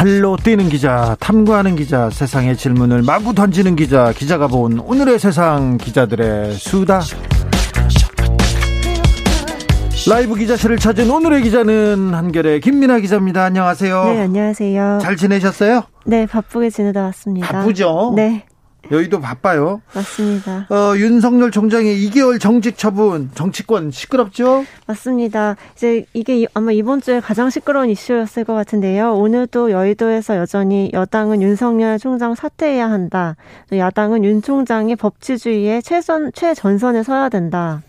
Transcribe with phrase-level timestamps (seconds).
[0.00, 6.54] 발로 뛰는 기자, 탐구하는 기자, 세상의 질문을 마구 던지는 기자, 기자가 본 오늘의 세상 기자들의
[6.54, 7.02] 수다.
[10.08, 13.44] 라이브 기자실을 찾은 오늘의 기자는 한결의 김민아 기자입니다.
[13.44, 14.04] 안녕하세요.
[14.04, 15.00] 네, 안녕하세요.
[15.02, 15.82] 잘 지내셨어요?
[16.06, 17.48] 네, 바쁘게 지내다 왔습니다.
[17.48, 18.14] 바쁘죠?
[18.16, 18.46] 네.
[18.90, 19.80] 여의도 바빠요.
[19.94, 20.66] 맞습니다.
[20.68, 24.64] 어, 윤석열 총장의 2개월 정직 처분, 정치권 시끄럽죠?
[24.86, 25.56] 맞습니다.
[25.76, 29.14] 이제 이게 아마 이번 주에 가장 시끄러운 이슈였을 것 같은데요.
[29.14, 33.36] 오늘도 여의도에서 여전히 여당은 윤석열 총장 사퇴해야 한다.
[33.72, 37.82] 야당은 윤 총장이 법치주의의 최선, 최전선에 서야 된다.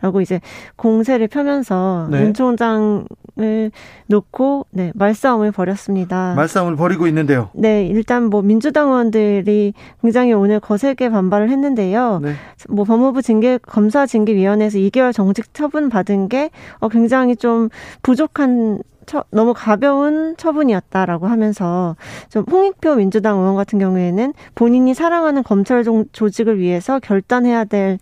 [0.00, 0.40] 라고 이제
[0.76, 2.22] 공세를 펴면서 네.
[2.22, 3.04] 윤 총장
[3.40, 3.70] 을
[4.06, 6.34] 놓고 네, 말싸움을 벌였습니다.
[6.34, 7.50] 말싸움을 벌이고 있는데요.
[7.54, 12.18] 네, 일단 뭐 민주당 의원들이 굉장히 오늘 거세게 반발을 했는데요.
[12.20, 12.32] 네.
[12.68, 16.50] 뭐 법무부 징계 검사 징계 위원회에서 2개월 정직 처분 받은 게
[16.80, 17.68] 어, 굉장히 좀
[18.02, 21.94] 부족한 처, 너무 가벼운 처분이었다라고 하면서
[22.30, 27.98] 좀 홍익표 민주당 의원 같은 경우에는 본인이 사랑하는 검찰 조직을 위해서 결단해야 될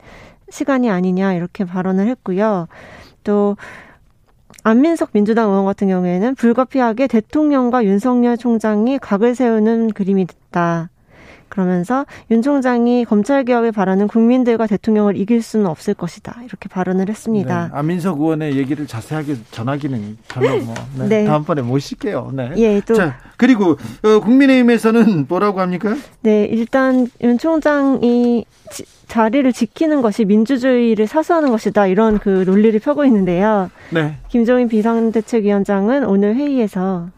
[0.48, 2.68] 시간이 아니냐 이렇게 발언을 했고요.
[3.22, 3.56] 또
[4.68, 10.90] 안민석 민주당 의원 같은 경우에는 불가피하게 대통령과 윤석열 총장이 각을 세우는 그림이 됐다.
[11.48, 16.40] 그러면서 윤 총장이 검찰 개혁을 바라는 국민들과 대통령을 이길 수는 없을 것이다.
[16.44, 17.68] 이렇게 발언을 했습니다.
[17.68, 21.24] 네, 안민석 의원의 얘기를 자세하게 전하기는 별로 뭐 네, 네.
[21.24, 22.30] 다음번에 모실게요.
[22.34, 22.52] 네.
[22.56, 25.94] 예, 또 자, 그리고 어, 국민의힘에서는 뭐라고 합니까?
[26.20, 33.04] 네, 일단 윤 총장이 지, 자리를 지키는 것이 민주주의를 사수하는 것이다 이런 그 논리를 펴고
[33.04, 33.70] 있는데요.
[33.90, 34.16] 네.
[34.28, 37.08] 김종인 비상대책위원장은 오늘 회의에서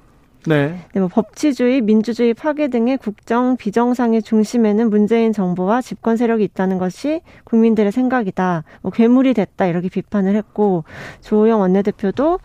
[0.47, 0.79] 네.
[0.93, 7.21] 네, 뭐 법치주의, 민주주의 파괴 등의 국정 비정상의 중심에는 문재인 정부와 집권 세력이 있다는 것이
[7.45, 8.65] 국민들의 생각이다.
[8.83, 10.85] 뭐 괴물이 됐다 이렇게 비판을 했고
[11.21, 12.39] 조호영 원내대표도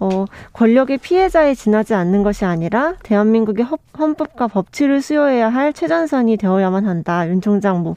[0.00, 0.24] 어,
[0.54, 3.66] 권력의 피해자에 지나지 않는 것이 아니라 대한민국의
[3.98, 7.28] 헌법과 법치를 수여해야 할 최전선이 되어야만 한다.
[7.28, 7.96] 윤 총장 뭐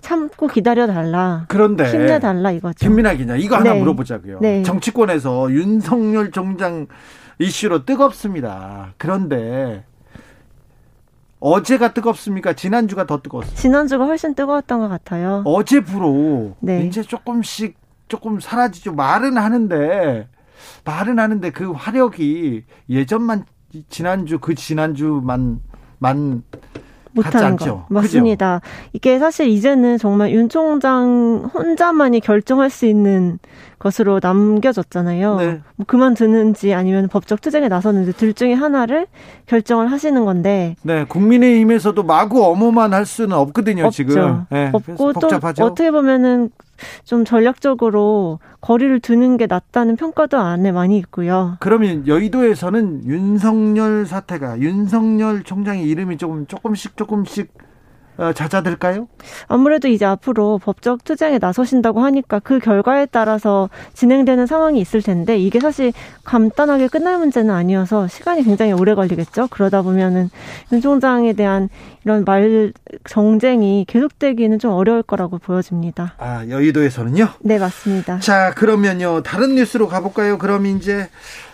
[0.00, 1.44] 참고 기다려 달라.
[1.48, 2.86] 그런데 힘내 달라 이거죠.
[2.86, 3.80] 김민아 기자 이거 하나 네.
[3.80, 4.38] 물어보자고요.
[4.40, 4.62] 네.
[4.62, 6.86] 정치권에서 윤석열 총장
[7.38, 8.94] 이슈로 뜨겁습니다.
[8.96, 9.84] 그런데
[11.40, 12.54] 어제가 뜨겁습니까?
[12.54, 13.54] 지난주가 더 뜨거웠어요.
[13.54, 15.42] 지난주가 훨씬 뜨거웠던 것 같아요.
[15.44, 16.86] 어제부로 네.
[16.86, 17.76] 이제 조금씩
[18.08, 18.94] 조금 사라지죠.
[18.94, 20.28] 말은 하는데
[20.84, 23.44] 말은 하는데 그 화력이 예전만
[23.88, 25.60] 지난주 그 지난주만
[25.98, 26.42] 만
[27.14, 28.60] 못하는 거 맞습니다.
[28.62, 28.88] 그죠?
[28.92, 33.38] 이게 사실 이제는 정말 윤 총장 혼자만이 결정할 수 있는
[33.78, 35.36] 것으로 남겨졌잖아요.
[35.36, 35.60] 네.
[35.76, 39.06] 뭐 그만두는지 아니면 법적 투쟁에 나서는지 둘 중에 하나를
[39.46, 40.74] 결정을 하시는 건데.
[40.82, 43.86] 네, 국민의힘에서도 마구 어머만 할 수는 없거든요.
[43.86, 43.96] 없죠.
[43.96, 45.28] 지금 네, 없고 또
[45.60, 46.50] 어떻게 보면은
[47.04, 51.56] 좀 전략적으로 거리를 두는 게 낫다는 평가도 안에 많이 있고요.
[51.60, 57.73] 그러면 여의도에서는 윤석열 사태가 윤석열 총장의 이름이 조금 조금씩 조금씩 어,
[58.34, 59.08] 잦아들까요?
[59.48, 65.60] 아무래도 이제 앞으로 법적 투쟁에 나서신다고 하니까 그 결과에 따라서 진행되는 상황이 있을 텐데 이게
[65.60, 65.92] 사실
[66.24, 69.48] 간단하게 끝날 문제는 아니어서 시간이 굉장히 오래 걸리겠죠.
[69.50, 70.30] 그러다 보면은
[70.72, 71.68] 윤 총장에 대한
[72.04, 72.72] 이런 말
[73.08, 76.14] 정쟁이 계속되기는 좀 어려울 거라고 보여집니다.
[76.18, 77.28] 아 여의도에서는요?
[77.40, 78.20] 네 맞습니다.
[78.20, 80.38] 자 그러면요 다른 뉴스로 가볼까요?
[80.38, 81.08] 그럼 이제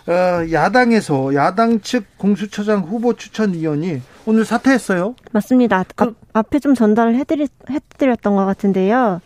[0.51, 5.15] 야당에서 야당 측 공수처장 후보 추천위원이 오늘 사퇴했어요?
[5.31, 5.83] 맞습니다.
[5.95, 9.21] 그, 앞, 앞에 좀 전달을 해드리, 해드렸던 것 같은데요.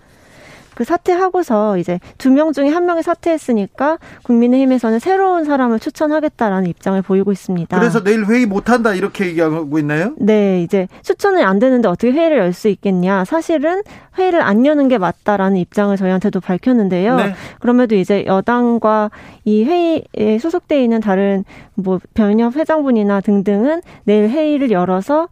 [0.76, 7.32] 그 사퇴하고서 이제 두 명 중에 한 명이 사퇴했으니까 국민의힘에서는 새로운 사람을 추천하겠다라는 입장을 보이고
[7.32, 7.80] 있습니다.
[7.80, 10.14] 그래서 내일 회의 못 한다 이렇게 얘기하고 있나요?
[10.18, 13.26] 네, 이제 추천이 안 되는데 어떻게 회의를 열 수 있겠냐.
[13.26, 13.82] 사실은
[14.18, 17.18] 회의를 안 여는 게 맞다라는 입장을 저희한테도 밝혔는데요.
[17.18, 17.34] 네.
[17.60, 19.12] 그럼에도 이제 여당과
[19.44, 21.44] 이 회의에 소속돼 있는 다른
[21.74, 25.28] 뭐 변협 회장분이나 등등은 내일 회의를 열어서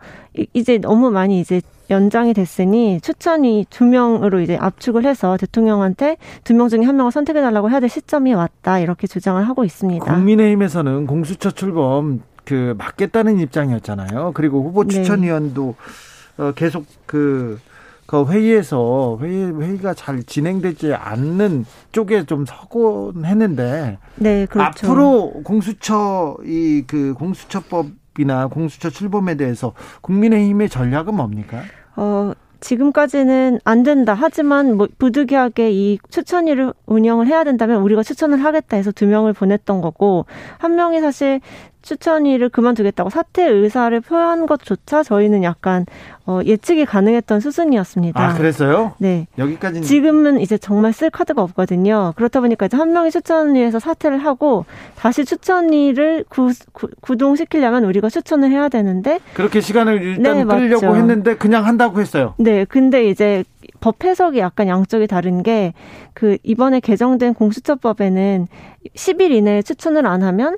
[0.53, 6.69] 이제 너무 많이 이제 연장이 됐으니 추천이 두 명으로 이제 압축을 해서 대통령한테 두 명
[6.69, 10.05] 중에 한 명을 선택해 달라고 해야 될 시점이 왔다 이렇게 주장을 하고 있습니다.
[10.05, 14.31] 국민의힘에서는 공수처 출범 그 막겠다는 입장이었잖아요.
[14.33, 14.95] 그리고 후보 네.
[14.95, 15.75] 추천위원도
[16.37, 16.43] 네.
[16.43, 17.59] 어, 계속 그,
[18.05, 24.87] 그 회의에서 회의, 회의가 잘 진행되지 않는 쪽에 좀 서곤 했는데 네, 그렇죠.
[24.87, 27.87] 앞으로 공수처 이 그 공수처법
[28.19, 31.61] 이나 공수처 출범에 대해서 국민의힘의 전략은 뭡니까?
[31.95, 34.15] 어, 지금까지는 안 된다.
[34.17, 39.81] 하지만 뭐 부득이하게 이 추천위를 운영을 해야 된다면 우리가 추천을 하겠다 해서 두 명을 보냈던
[39.81, 40.25] 거고
[40.59, 41.41] 한 명이 사실
[41.83, 45.85] 추천위를 그만두겠다고 사퇴 의사를 표한 것조차 저희는 약간
[46.25, 48.19] 어, 예측이 가능했던 수순이었습니다.
[48.19, 48.93] 아, 그랬어요?
[48.97, 49.27] 네.
[49.37, 52.13] 여기까지 지금은 이제 정말 쓸 카드가 없거든요.
[52.15, 54.65] 그렇다 보니까 이제 한 명이 추천위에서 사퇴를 하고
[54.95, 56.51] 다시 추천위를 구,
[57.01, 60.95] 구 동시키려면 우리가 추천을 해야 되는데 그렇게 시간을 일단 네, 끌려고 맞죠.
[60.97, 62.33] 했는데 그냥 한다고 했어요.
[62.37, 62.65] 네.
[62.65, 63.43] 근데 이제
[63.81, 65.73] 법 해석이 약간 양쪽이 다른 게
[66.13, 68.47] 그 이번에 개정된 공수처법에는
[68.95, 70.57] 10일 이내에 추천을 안 하면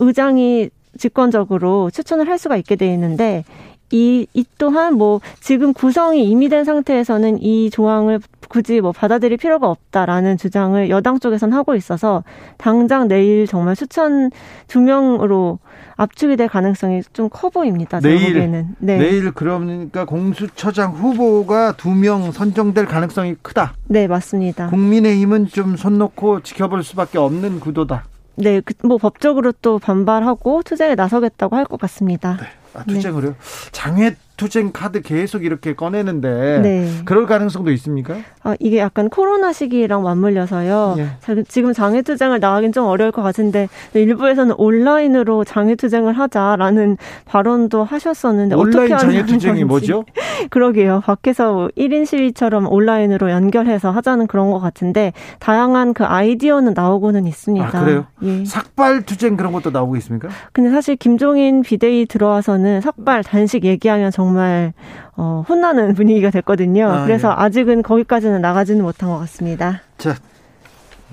[0.00, 3.44] 의장이 직권적으로 추천을 할 수가 있게 돼 있는데
[3.92, 9.68] 이, 이 또한 뭐 지금 구성이 이미 된 상태에서는 이 조항을 굳이 뭐 받아들일 필요가
[9.68, 12.22] 없다라는 주장을 여당 쪽에선 하고 있어서
[12.56, 14.30] 당장 내일 정말 추천
[14.68, 15.58] 두 명으로
[15.96, 18.00] 압축이 될 가능성이 좀 커 보입니다.
[18.00, 18.48] 내일.
[18.78, 18.98] 네.
[18.98, 23.74] 내일 그러니까 공수처장 후보가 두 명 선정될 가능성이 크다.
[23.88, 24.68] 네, 맞습니다.
[24.70, 28.04] 국민의힘은 좀 손 놓고 지켜볼 수밖에 없는 구도다.
[28.36, 32.36] 네, 그, 뭐 법적으로 또 반발하고 투쟁에 나서겠다고 할 것 같습니다.
[32.40, 32.46] 네.
[32.74, 33.32] 아, 투쟁으로요?
[33.32, 33.36] 네.
[33.72, 36.88] 장애 투쟁 카드 계속 이렇게 꺼내는데 네.
[37.04, 38.16] 그럴 가능성도 있습니까?
[38.42, 40.94] 아, 이게 약간 코로나 시기랑 맞물려서요.
[40.96, 41.42] 예.
[41.46, 46.96] 지금 장애 투쟁을 나가긴 좀 어려울 것 같은데 일부에서는 온라인으로 장애 투쟁을 하자라는
[47.26, 50.06] 발언도 하셨었는데 온라인 어떻게 장애 투쟁이 뭐죠?
[50.48, 51.02] 그러게요.
[51.04, 57.78] 밖에서 1인 시위처럼 온라인으로 연결해서 하자는 그런 것 같은데 다양한 그 아이디어는 나오고는 있습니다.
[57.78, 58.06] 아, 그래요?
[58.22, 58.46] 예.
[58.46, 60.30] 삭발 투쟁 그런 것도 나오고 있습니까?
[60.52, 64.72] 근데 사실 김종인 비대위 들어와서는 삭발 단식 얘기하면 정말 정말
[65.16, 66.86] 어, 혼나는 분위기가 됐거든요.
[66.88, 67.34] 아, 그래서 예.
[67.36, 69.82] 아직은 거기까지는 나가지는 못한 것 같습니다.
[69.98, 70.14] 자,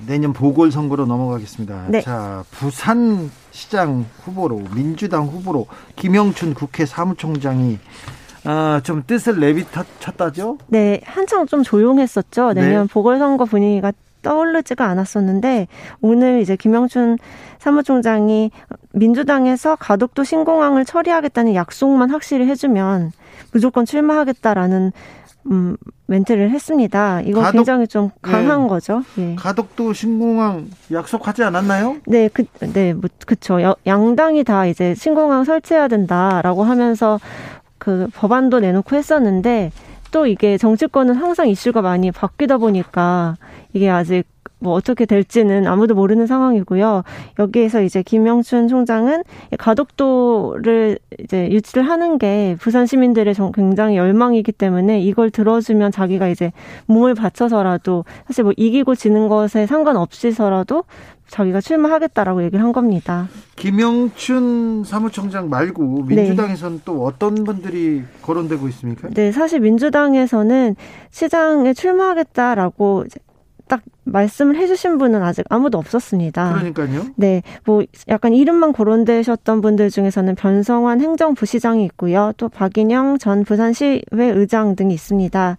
[0.05, 1.85] 내년 보궐선거로 넘어가겠습니다.
[1.89, 2.01] 네.
[2.01, 5.65] 자, 부산 시장 후보로 민주당 후보로
[5.95, 7.79] 김영춘 국회 사무총장이
[8.43, 10.59] 아, 좀 뜻을 내비쳤다죠?
[10.67, 12.53] 네, 한창 좀 조용했었죠.
[12.53, 12.93] 내년 네.
[12.93, 13.91] 보궐선거 분위기가
[14.27, 15.67] 떠오르지가 않았었는데
[16.01, 17.17] 오늘 이제 김영춘
[17.59, 18.51] 사무총장이
[18.91, 23.13] 민주당에서 가덕도 신공항을 처리하겠다는 약속만 확실히 해주면
[23.53, 24.91] 무조건 출마하겠다라는
[25.49, 25.77] 음,
[26.07, 27.21] 멘트를 했습니다.
[27.21, 28.67] 이거 가덕, 굉장히 좀 강한 네.
[28.67, 29.01] 거죠.
[29.17, 29.35] 예.
[29.35, 31.95] 가덕도 신공항 약속하지 않았나요?
[32.05, 32.43] 네, 그,
[32.73, 33.57] 네, 뭐, 그쵸.
[33.85, 37.17] 양당이 다 이제 신공항 설치해야 된다라고 하면서
[37.77, 39.71] 그 법안도 내놓고 했었는데
[40.17, 43.35] 또 이게 정치권은 항상 이슈가 많이 바뀌다 보니까
[43.73, 44.23] 이게 아직
[44.57, 47.03] 뭐 어떻게 될지는 아무도 모르는 상황이고요.
[47.37, 49.21] 여기에서 이제 김영춘 총장은
[49.59, 56.51] 가덕도를 이제 유치를 하는 게 부산 시민들의 굉장히 열망이기 때문에 이걸 들어주면 자기가 이제
[56.87, 60.83] 몸을 바쳐서라도 사실 뭐 이기고 지는 것에 상관없이서라도
[61.29, 63.27] 자기가 출마하겠다라고 얘기를 한 겁니다.
[63.55, 66.83] 김영춘 사무총장 말고 민주당에서는 네.
[66.85, 69.09] 또 어떤 분들이 거론되고 있습니까?
[69.09, 70.75] 네, 사실 민주당에서는
[71.09, 73.05] 시장에 출마하겠다라고
[73.67, 76.53] 딱 말씀을 해주신 분은 아직 아무도 없었습니다.
[76.53, 77.05] 그러니까요.
[77.15, 82.31] 네, 뭐 약간 이름만 거론되셨던 분들 중에서는 변성환 행정부시장이 있고요.
[82.37, 84.01] 또 박인영 전 부산시의회
[84.33, 85.57] 의장 등이 있습니다.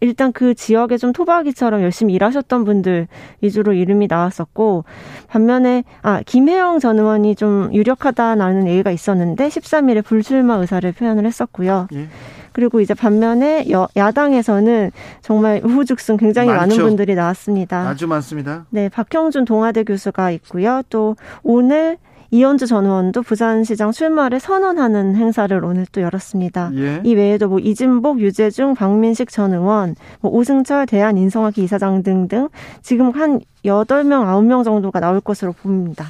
[0.00, 3.06] 일단 그 지역에 좀 토박이처럼 열심히 일하셨던 분들
[3.40, 4.84] 위주로 이름이 나왔었고
[5.28, 11.88] 반면에 아 김혜영 전 의원이 좀 유력하다라는 얘기가 있었는데 13일에 불출마 의사를 표현을 했었고요.
[11.94, 12.08] 예.
[12.54, 16.76] 그리고 이제 반면에 여, 야당에서는 정말 우후죽순 굉장히 많죠.
[16.76, 17.88] 많은 분들이 나왔습니다.
[17.88, 18.64] 아주 많습니다.
[18.70, 20.82] 네, 박형준 동아대 교수가 있고요.
[20.88, 21.98] 또 오늘
[22.30, 26.70] 이현주 전 의원도 부산시장 출마를 선언하는 행사를 오늘 또 열었습니다.
[26.74, 27.00] 예.
[27.04, 32.48] 이 외에도 뭐 이진복, 유재중, 박민식 전 의원, 뭐 오승철 대한인성학기 이사장 등등
[32.82, 36.06] 지금 한 여덟 명 아홉 명 정도가 나올 것으로 보입니다.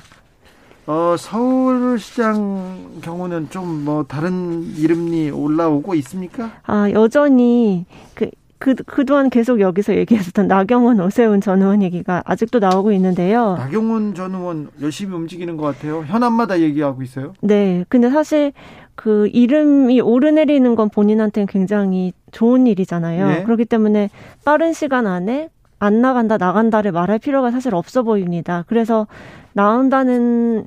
[0.86, 6.50] 어, 서울시장 경우는 좀 뭐 다른 이름이 올라오고 있습니까?
[6.64, 12.92] 아, 여전히 그, 그, 그동안 계속 여기서 얘기했었던 나경원, 오세훈 전 의원 얘기가 아직도 나오고
[12.92, 13.56] 있는데요.
[13.56, 16.04] 나경원 전 의원 열심히 움직이는 것 같아요.
[16.06, 17.34] 현안마다 얘기하고 있어요.
[17.40, 17.84] 네.
[17.88, 18.52] 근데 사실
[18.94, 23.28] 그 이름이 오르내리는 건 본인한테는 굉장히 좋은 일이잖아요.
[23.28, 23.42] 네.
[23.42, 24.08] 그렇기 때문에
[24.44, 25.48] 빠른 시간 안에
[25.78, 28.64] 안 나간다, 나간다를 말할 필요가 사실 없어 보입니다.
[28.68, 29.06] 그래서
[29.54, 30.66] 나온다는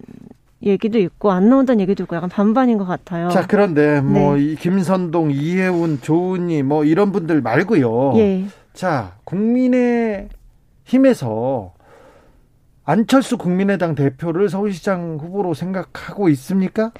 [0.63, 3.29] 얘기도 있고 안 나온다는 얘기도 있고 약간 반반인 것 같아요.
[3.29, 4.55] 자 그런데 뭐 네.
[4.55, 8.13] 김선동, 이혜훈, 조은희 뭐 이런 분들 말고요.
[8.17, 8.45] 예.
[8.73, 10.29] 자 국민의
[10.83, 11.73] 힘에서
[12.85, 16.91] 안철수 국민의당 대표를 서울시장 후보로 생각하고 있습니까?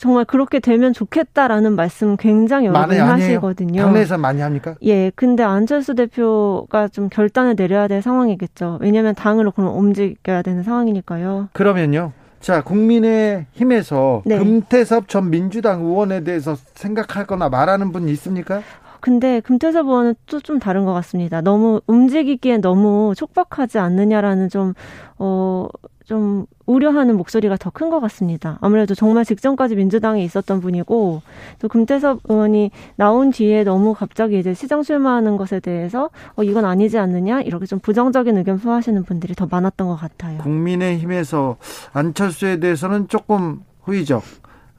[0.00, 3.82] 정말 그렇게 되면 좋겠다라는 말씀 굉장히 여러 분 하시거든요.
[3.82, 4.74] 당내에서 많이 합니까?
[4.82, 5.12] 예.
[5.14, 8.78] 근데 안철수 대표가 좀 결단을 내려야 될 상황이겠죠.
[8.80, 11.50] 왜냐하면 당으로 그럼 움직여야 되는 상황이니까요.
[11.52, 12.12] 그러면요.
[12.40, 14.38] 자, 국민의 힘에서 네.
[14.38, 18.62] 금태섭 전 민주당 의원에 대해서 생각할 거나 말하는 분 있습니까?
[19.00, 21.42] 근데 금태섭 의원은 또 좀 다른 것 같습니다.
[21.42, 24.72] 너무 움직이기엔 너무 촉박하지 않느냐라는 좀,
[25.18, 25.68] 어,
[26.10, 28.58] 좀 우려하는 목소리가 더 큰 것 같습니다.
[28.60, 31.22] 아무래도 정말 직전까지 민주당에 있었던 분이고
[31.60, 36.98] 또 금태섭 의원이 나온 뒤에 너무 갑자기 이제 시장 출마하는 것에 대해서 어 이건 아니지
[36.98, 40.38] 않느냐 이렇게 좀 부정적인 의견 표하시는 분들이 더 많았던 것 같아요.
[40.38, 41.58] 국민의힘에서
[41.92, 44.24] 안철수에 대해서는 조금 후의적.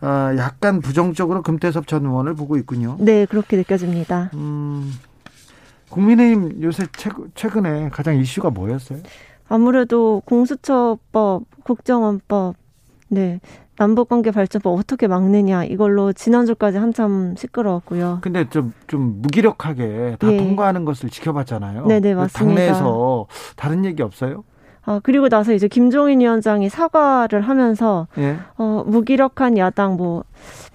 [0.02, 2.98] 아, 약간 부정적으로 금태섭 전 의원을 보고 있군요.
[3.00, 4.32] 네, 그렇게 느껴집니다.
[4.34, 4.92] 음,
[5.90, 6.88] 국민의힘 요새
[7.36, 9.00] 최근에 가장 이슈가 뭐였어요?
[9.52, 12.56] 아무래도 공수처법, 국정원법,
[13.10, 13.42] 네.
[13.78, 18.20] 남북관계 발전법 어떻게 막느냐 이걸로 지난주까지 한참 시끄러웠고요.
[18.22, 20.38] 근데 좀 좀 무기력하게 다 예.
[20.38, 21.86] 통과하는 것을 지켜봤잖아요.
[21.88, 22.40] 네네 네, 맞습니다.
[22.40, 24.44] 당내에서 다른 얘기 없어요?
[24.84, 28.38] 아, 그리고 나서 이제 김종인 위원장이 사과를 하면서, 예.
[28.58, 30.24] 어, 무기력한 야당, 뭐,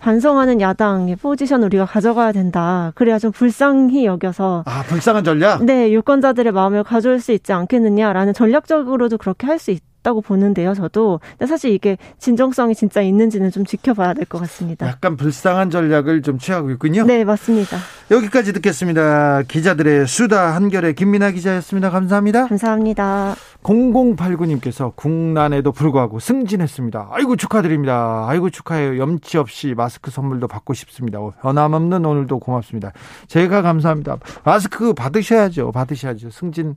[0.01, 2.93] 반성하는 야당의 포지션 우리가 가져가야 된다.
[2.95, 4.63] 그래야 좀 불쌍히 여겨서.
[4.67, 5.65] 아, 불쌍한 전략?
[5.65, 9.85] 네, 유권자들의 마음을 가져올 수 있지 않겠느냐라는 전략적으로도 그렇게 할 수 있다.
[10.07, 11.19] 있다고 보는데요, 저도.
[11.31, 14.87] 근데 사실 이게 진정성이 진짜 있는지는 좀 지켜봐야 될 것 같습니다.
[14.87, 17.05] 약간 불쌍한 전략을 좀 취하고 있군요.
[17.05, 17.77] 네, 맞습니다.
[18.13, 19.43] 여기까지 듣겠습니다.
[19.49, 21.91] 기자들의 수다 한결의 김민아 기자였습니다.
[21.91, 22.47] 감사합니다.
[22.47, 23.35] 감사합니다.
[23.67, 27.09] 0089님께서 국난에도 불구하고 승진했습니다.
[27.11, 28.25] 아이고 축하드립니다.
[28.29, 28.99] 아이고 축하해요.
[28.99, 31.19] 염치 없이 마스크 선물도 받고 싶습니다.
[31.43, 32.93] 변함없는 오늘도 고맙습니다.
[33.27, 34.19] 제가 감사합니다.
[34.45, 35.73] 마스크 받으셔야죠.
[35.73, 36.31] 받으셔야죠.
[36.31, 36.77] 승진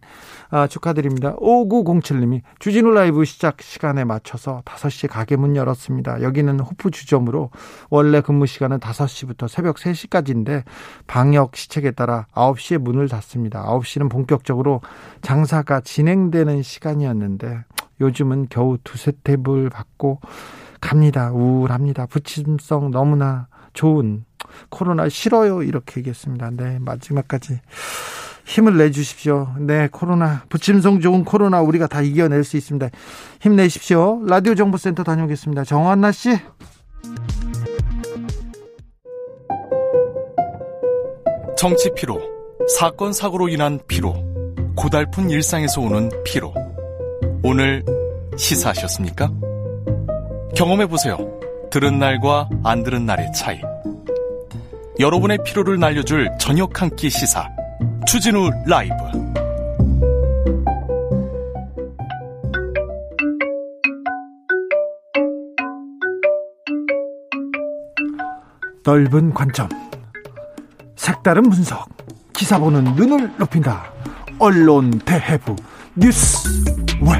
[0.50, 1.36] 아, 축하드립니다.
[1.36, 6.24] 5907님이 주진우 라이브 시작 시간에 맞춰서 5시 가게 문 열었습니다.
[6.24, 7.52] 여기는 호프 주점으로
[7.92, 10.64] 원래 근무 시간은 5시부터 새벽 3시까지인데
[11.06, 13.64] 방역 시책에 따라 9시에 문을 닫습니다.
[13.66, 14.82] 9시는 본격적으로
[15.22, 17.64] 장사가 진행되는 시간 이었는데
[18.02, 20.20] 요즘은 겨우 두세 테이블 받고
[20.82, 21.32] 갑니다.
[21.32, 22.06] 우울합니다.
[22.06, 24.24] 부침성 너무나 좋은
[24.70, 25.64] 코로나 싫어요.
[25.64, 26.52] 이렇게 얘기했습니다.
[26.52, 27.60] 네, 마지막까지
[28.46, 29.54] 힘을 내주십시오.
[29.60, 32.90] 네, 코로나, 부침성 좋은 코로나 우리가 다 이겨낼 수 있습니다.
[33.42, 34.26] 힘내십시오.
[34.26, 35.66] 라디오 정보센터 다녀오겠습니다.
[35.66, 36.36] 정한나 씨.
[41.58, 42.20] 정치 피로,
[42.80, 44.16] 사건 사고로 인한 피로,
[44.76, 46.54] 고달픈 일상에서 오는 피로.
[47.44, 47.84] 오늘
[48.38, 49.32] 시사하셨습니까?
[50.56, 51.18] 경험해 보세요.
[51.72, 53.60] 들은 날과 안 들은 날의 차이.
[55.00, 57.48] 여러분의 피로를 날려줄 저녁 한 끼 시사.
[58.06, 58.94] 추진우 라이브
[68.84, 69.70] 넓은 관점
[70.96, 71.88] 색다른 분석
[72.34, 73.92] 기사 보는 눈을 높인다
[74.40, 75.56] 언론 대해부
[75.96, 76.38] 뉴스
[77.02, 77.20] 왜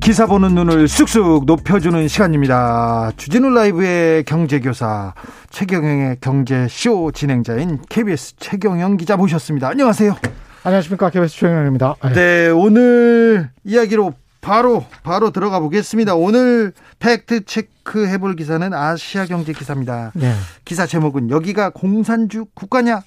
[0.00, 3.12] 기사 보는 눈을 쑥쑥 높여주는 시간입니다.
[3.16, 5.14] 주진우 라이브의 경제교사
[5.50, 9.68] 최경영의 경제쇼 진행자인 KBS 최경영 기자 모셨습니다.
[9.68, 10.16] 안녕하세요.
[10.64, 11.10] 안녕하십니까.
[11.10, 11.94] KBS 최경영입니다.
[12.14, 16.16] 네, 오늘 이야기로 바로 바로 들어가 보겠습니다.
[16.16, 20.10] 오늘 팩트 체크 해볼 기사는 아시아 경제 기사입니다.
[20.14, 20.34] 네.
[20.64, 23.02] 기사 제목은 여기가 공산주의 국가냐?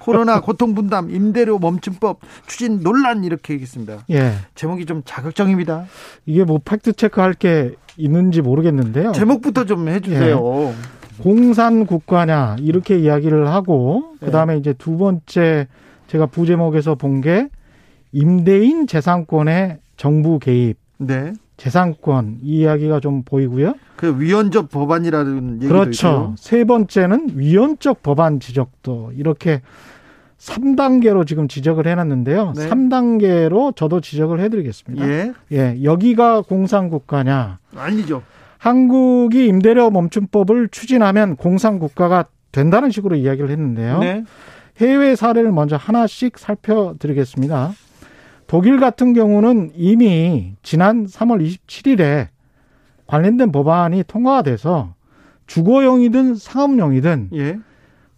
[0.00, 4.04] 코로나 고통 분담 임대료 멈춤법 추진 논란 이렇게 얘기했습니다.
[4.10, 4.32] 예.
[4.56, 5.84] 제목이 좀 자극적입니다.
[6.26, 9.12] 이게 뭐 팩트 체크할 게 있는지 모르겠는데요.
[9.12, 10.64] 제목부터 좀 해주세요.
[10.68, 10.74] 예.
[11.22, 14.26] 공산 국가냐 이렇게 이야기를 하고 예.
[14.26, 15.68] 그다음에 이제 두 번째
[16.08, 17.48] 제가 부제목에서 본 게
[18.12, 20.76] 임대인 재산권의 정부 개입.
[20.98, 21.32] 네.
[21.60, 23.74] 재산권 이 이야기가 좀 보이고요.
[23.96, 26.08] 그 위헌적 법안이라는 얘기도 그렇죠.
[26.08, 26.34] 있고요.
[26.38, 29.60] 세 번째는 위헌적 법안 지적도 이렇게
[30.38, 32.54] 3단계로 지금 지적을 해놨는데요.
[32.56, 32.66] 네.
[32.66, 35.06] 3단계로 저도 지적을 해드리겠습니다.
[35.06, 35.34] 예.
[35.52, 35.78] 예.
[35.82, 37.58] 여기가 공산국가냐?
[37.76, 38.22] 아니죠.
[38.56, 43.98] 한국이 임대료 멈춤법을 추진하면 공산국가가 된다는 식으로 이야기를 했는데요.
[43.98, 44.24] 네.
[44.78, 47.74] 해외 사례를 먼저 하나씩 살펴드리겠습니다.
[48.50, 52.26] 독일 같은 경우는 이미 지난 3월 27일에
[53.06, 54.94] 관련된 법안이 통과가 돼서
[55.46, 57.60] 주거용이든 상업용이든 예.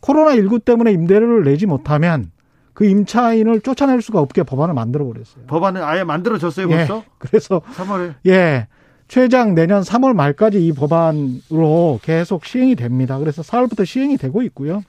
[0.00, 2.30] 코로나19 때문에 임대료를 내지 못하면
[2.72, 5.44] 그 임차인을 쫓아낼 수가 없게 법안을 만들어 버렸어요.
[5.48, 6.76] 법안을 아예 만들어졌어요, 예.
[6.76, 6.96] 벌써?
[6.96, 7.04] 예.
[7.18, 8.68] 그래서 3월에 예.
[9.08, 13.18] 최장 내년 3월 말까지 이 법안으로 계속 시행이 됩니다.
[13.18, 14.82] 그래서 4월부터 시행이 되고 있고요.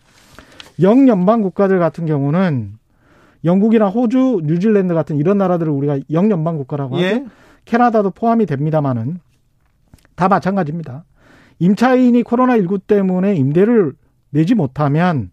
[0.81, 2.81] 영연방 국가들 같은 경우는
[3.45, 7.05] 영국이나 호주, 뉴질랜드 같은 이런 나라들을 우리가 영연방 국가라고 하죠.
[7.05, 7.25] 예.
[7.65, 9.19] 캐나다도 포함이 됩니다마는
[10.15, 11.05] 다 마찬가지입니다.
[11.59, 13.93] 임차인이 코로나19 때문에 임대료를
[14.29, 15.31] 내지 못하면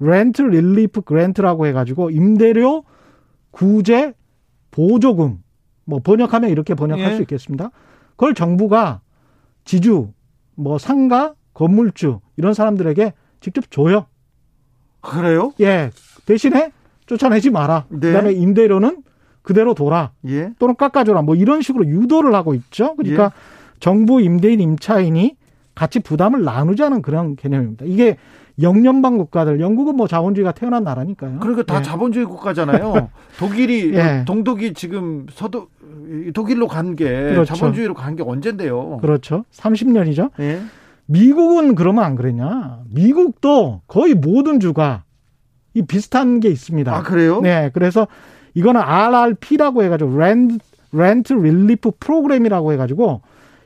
[0.00, 2.84] rent relief grant라고 해가지고 임대료
[3.50, 4.14] 구제
[4.70, 5.42] 보조금
[5.84, 7.16] 뭐 번역하면 이렇게 번역할 예.
[7.16, 7.70] 수 있겠습니다.
[8.10, 9.00] 그걸 정부가
[9.64, 10.12] 지주
[10.54, 14.06] 뭐 상가 건물주 이런 사람들에게 직접 줘요.
[15.00, 15.52] 그래요?
[15.60, 15.90] 예.
[16.26, 16.72] 대신에
[17.08, 17.86] 쫓아내지 마라.
[17.88, 17.98] 네.
[18.08, 19.02] 그다음에 임대료는
[19.42, 20.12] 그대로 둬라.
[20.28, 20.50] 예.
[20.58, 21.22] 또는 깎아줘라.
[21.22, 22.94] 뭐 이런 식으로 유도를 하고 있죠.
[22.96, 23.30] 그러니까 예.
[23.80, 25.36] 정부 임대인 임차인이
[25.74, 27.84] 같이 부담을 나누자는 그런 개념입니다.
[27.86, 28.16] 이게
[28.60, 31.38] 영연방 국가들, 영국은 뭐 자본주의가 태어난 나라니까요.
[31.38, 31.82] 그러니까 다 예.
[31.82, 33.08] 자본주의 국가잖아요.
[33.38, 34.24] 독일이 예.
[34.26, 35.68] 동독이 지금 서도
[36.34, 37.54] 독일로 간게 그렇죠.
[37.54, 38.98] 자본주의로 간 게 언젠데요.
[39.00, 39.44] 그렇죠.
[39.52, 40.30] 30년이죠.
[40.40, 40.60] 예.
[41.06, 42.80] 미국은 그러면 안 그랬냐?
[42.92, 45.04] 미국도 거의 모든 주가
[45.74, 46.94] 이 비슷한 게 있습니다.
[46.94, 47.40] 아 그래요?
[47.40, 48.06] 네, 그래서
[48.54, 50.58] 이거는 RRP라고 해가지고 rent
[50.92, 53.20] rent relief program이라고 해가지고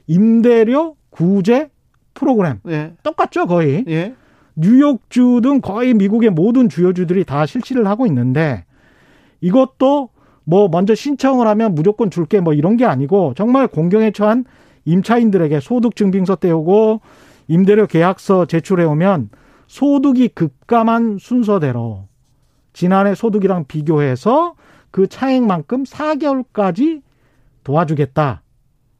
[0.06, 1.70] 임대료 구제
[2.14, 2.92] 프로그램 예.
[3.02, 3.84] 똑같죠 거의.
[3.88, 4.14] 예.
[4.54, 8.64] 뉴욕주 등 거의 미국의 모든 주요주들이 다 실시를 하고 있는데
[9.40, 10.10] 이것도
[10.44, 14.44] 뭐 먼저 신청을 하면 무조건 줄게 뭐 이런 게 아니고 정말 공경에 처한
[14.84, 17.00] 임차인들에게 소득 증빙서 떼오고
[17.48, 19.30] 임대료 계약서 제출해 오면
[19.72, 22.06] 소득이 급감한 순서대로
[22.74, 24.54] 지난해 소득이랑 비교해서
[24.90, 27.00] 그 차액만큼 4개월까지
[27.64, 28.42] 도와주겠다.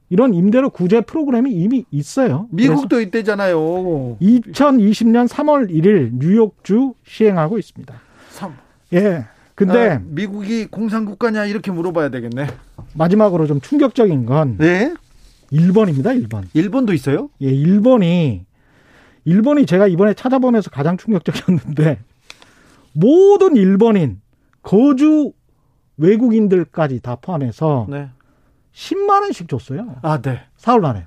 [0.09, 2.47] 이런 임대료 구제 프로그램이 이미 있어요.
[2.49, 3.59] 미국도 있대잖아요.
[4.19, 7.93] 2020년 3월 1일 뉴욕주 시행하고 있습니다.
[8.29, 8.53] 3.
[8.93, 9.25] 예.
[9.53, 12.47] 근데 아, 미국이 공산국가냐 이렇게 물어봐야 되겠네.
[12.95, 14.91] 마지막으로 좀 충격적인 건 네?
[15.51, 16.13] 일본입니다.
[16.13, 16.49] 일본.
[16.55, 17.29] 일본도 있어요?
[17.43, 18.45] 예, 일본이
[19.25, 21.99] 일본이 제가 이번에 찾아보면서 가장 충격적이었는데
[22.93, 24.21] 모든 일본인
[24.61, 25.31] 거주
[25.97, 28.09] 외국인들까지 다 포함해서 네.
[28.73, 29.95] 10만 원씩 줬어요.
[30.01, 30.41] 아, 네.
[30.57, 31.05] 사흘 만에.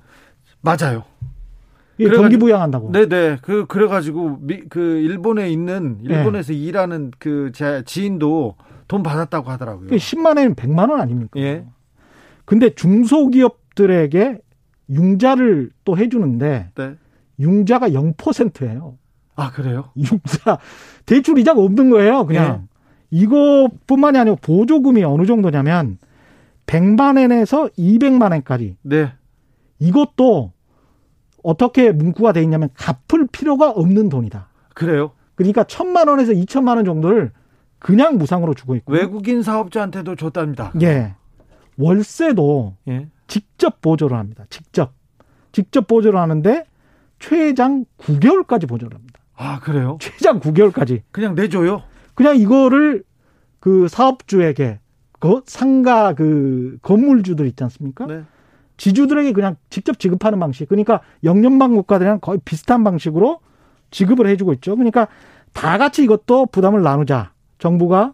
[0.61, 1.03] 맞아요.
[1.99, 2.91] 예, 경기 부양한다고.
[2.91, 3.37] 네, 네.
[3.41, 6.59] 그 그래가지고 미, 그 일본에 있는 일본에서 네.
[6.59, 8.55] 일하는 그 제 지인도
[8.87, 9.89] 돈 받았다고 하더라고요.
[9.89, 11.39] 10만 원이면 100만 원 아닙니까?
[11.39, 11.65] 예.
[12.45, 14.37] 근데 중소기업들에게
[14.89, 16.95] 융자를 또 해주는데 네.
[17.39, 18.97] 융자가 0%예요.
[19.35, 19.91] 아 그래요?
[19.95, 20.57] 융자
[21.05, 22.25] 대출 이자가 없는 거예요.
[22.25, 22.67] 그냥
[23.11, 23.19] 네.
[23.19, 25.97] 이것뿐만이 아니고 보조금이 어느 정도냐면
[26.65, 28.77] 100만 원에서 200만 원까지.
[28.81, 29.13] 네.
[29.79, 30.51] 이것도
[31.43, 34.49] 어떻게 문구가 돼 있냐면 갚을 필요가 없는 돈이다.
[34.73, 35.11] 그래요?
[35.35, 37.31] 그러니까 천만 원에서 2천만 원 정도를
[37.79, 40.73] 그냥 무상으로 주고 있고 외국인 사업자한테도 줬답니다.
[40.81, 41.13] 예.
[41.77, 43.07] 월세도 예.
[43.27, 44.45] 직접 보조를 합니다.
[44.49, 44.93] 직접.
[45.51, 46.65] 직접 보조를 하는데
[47.19, 49.19] 최장 9개월까지 보조를 합니다.
[49.35, 49.97] 아, 그래요?
[49.99, 51.01] 최장 9개월까지.
[51.11, 51.83] 그냥 내줘요?
[52.15, 53.03] 그냥 이거를
[53.59, 54.79] 그 사업주에게
[55.19, 58.05] 그 상가 그 건물주들 있지 않습니까?
[58.05, 58.23] 네.
[58.77, 60.69] 지주들에게 그냥 직접 지급하는 방식.
[60.69, 63.39] 그러니까 영연방 국가들이랑 거의 비슷한 방식으로
[63.91, 64.75] 지급을 해주고 있죠.
[64.75, 65.07] 그러니까
[65.53, 67.33] 다 같이 이것도 부담을 나누자.
[67.57, 68.13] 정부가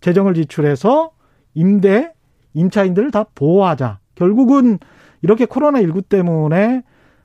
[0.00, 1.10] 재정을 지출해서
[1.54, 2.12] 임대
[2.54, 3.98] 임차인들을 다 보호하자.
[4.14, 4.78] 결국은
[5.22, 6.82] 이렇게 코로나19 때문에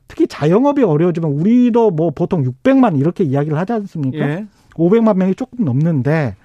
[0.07, 4.17] 특히 자영업이 어려워지면 우리도 뭐 보통 600만 이렇게 이야기를 하지 않습니까?
[4.29, 4.47] 예.
[4.75, 6.35] 500만 명이 조금 넘는데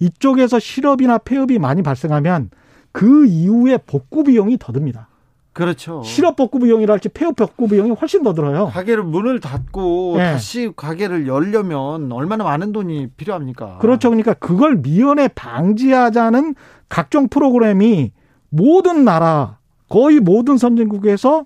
[0.00, 2.50] 이쪽에서 실업이나 폐업이 많이 발생하면
[2.90, 5.08] 그 이후에 복구 비용이 더 듭니다.
[5.52, 6.02] 그렇죠.
[6.02, 8.68] 실업 복구 비용이랄지 폐업 복구 비용이 훨씬 더 들어요.
[8.68, 10.32] 가게를 문을 닫고 네.
[10.32, 13.78] 다시 가게를 열려면 얼마나 많은 돈이 필요합니까?
[13.78, 14.08] 그렇죠.
[14.08, 16.54] 그러니까 그걸 미연에 방지하자는
[16.88, 18.12] 각종 프로그램이
[18.48, 21.44] 모든 나라 거의 모든 선진국에서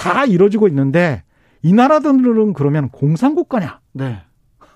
[0.00, 1.22] 다 이루어지고 있는데
[1.62, 3.80] 이 나라들은 그러면 공산국가냐?
[3.92, 4.22] 네.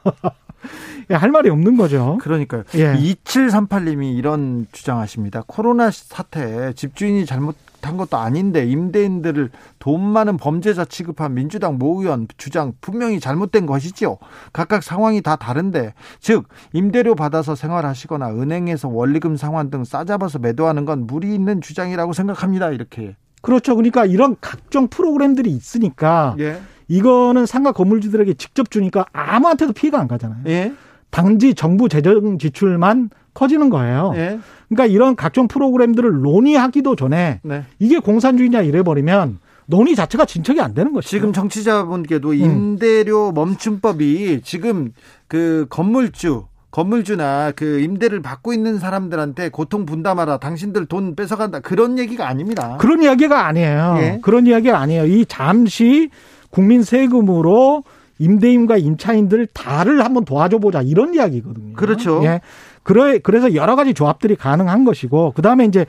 [1.08, 2.18] 할 말이 없는 거죠.
[2.20, 2.64] 그러니까요.
[2.74, 2.92] 예.
[2.94, 5.44] 2738님이 이런 주장하십니다.
[5.46, 12.74] 코로나 사태 집주인이 잘못한 것도 아닌데 임대인들을 돈 많은 범죄자 취급한 민주당 모 의원 주장
[12.82, 14.18] 분명히 잘못된 것이지요.
[14.52, 21.06] 각각 상황이 다 다른데 즉 임대료 받아서 생활하시거나 은행에서 원리금 상환 등 싸잡아서 매도하는 건
[21.06, 22.70] 무리 있는 주장이라고 생각합니다.
[22.70, 23.16] 이렇게.
[23.44, 23.76] 그렇죠.
[23.76, 26.60] 그러니까 이런 각종 프로그램들이 있으니까 예.
[26.88, 30.40] 이거는 상가 건물주들에게 직접 주니까 아무한테도 피해가 안 가잖아요.
[30.46, 30.72] 예.
[31.10, 34.12] 단지 정부 재정 지출만 커지는 거예요.
[34.14, 34.38] 네.
[34.68, 37.64] 그러니까 이런 각종 프로그램들을 논의하기도 전에 네.
[37.78, 41.10] 이게 공산주의냐 이래버리면 논의 자체가 진척이 안 되는 것이죠.
[41.10, 42.34] 지금 정치자분께도 음.
[42.34, 44.92] 임대료 멈춤법이 지금
[45.28, 50.38] 그 건물주 건물주나 그 임대를 받고 있는 사람들한테 고통 분담하라.
[50.38, 51.60] 당신들 돈 뺏어간다.
[51.60, 52.78] 그런 얘기가 아닙니다.
[52.80, 53.96] 그런 이야기가 아니에요.
[54.00, 54.18] 예?
[54.22, 55.06] 그런 이야기가 아니에요.
[55.06, 56.10] 이 잠시
[56.50, 57.84] 국민 세금으로
[58.18, 61.74] 임대인과 임차인들 다를 한번 도와줘 보자 이런 이야기거든요.
[61.74, 62.24] 그렇죠.
[62.24, 62.40] 예.
[62.82, 65.86] 그래 그래서 여러 가지 조합들이 가능한 것이고 그다음에 이제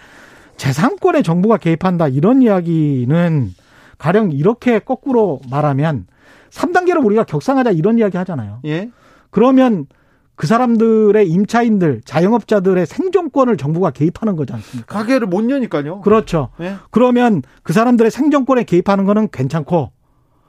[0.57, 3.55] 재산권에 정부가 개입한다 이런 이야기는
[3.97, 6.05] 가령 이렇게 거꾸로 말하면
[6.51, 8.59] 3단계로 우리가 격상하자 이런 이야기 하잖아요.
[8.65, 8.91] 예.
[9.31, 9.87] 그러면
[10.35, 14.93] 그 사람들의 임차인들, 자영업자들의 생존권을 정부가 개입하는 거지 않습니까?
[14.93, 16.01] 가게를 못 여니까요.
[16.01, 16.49] 그렇죠.
[16.59, 16.75] 예.
[16.91, 19.91] 그러면 그 사람들의 생존권에 개입하는 거는 괜찮고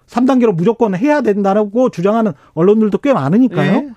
[0.06, 3.72] 3단계로 무조건 해야 된다고 주장하는 언론들도 꽤 많으니까요.
[3.72, 3.90] 예.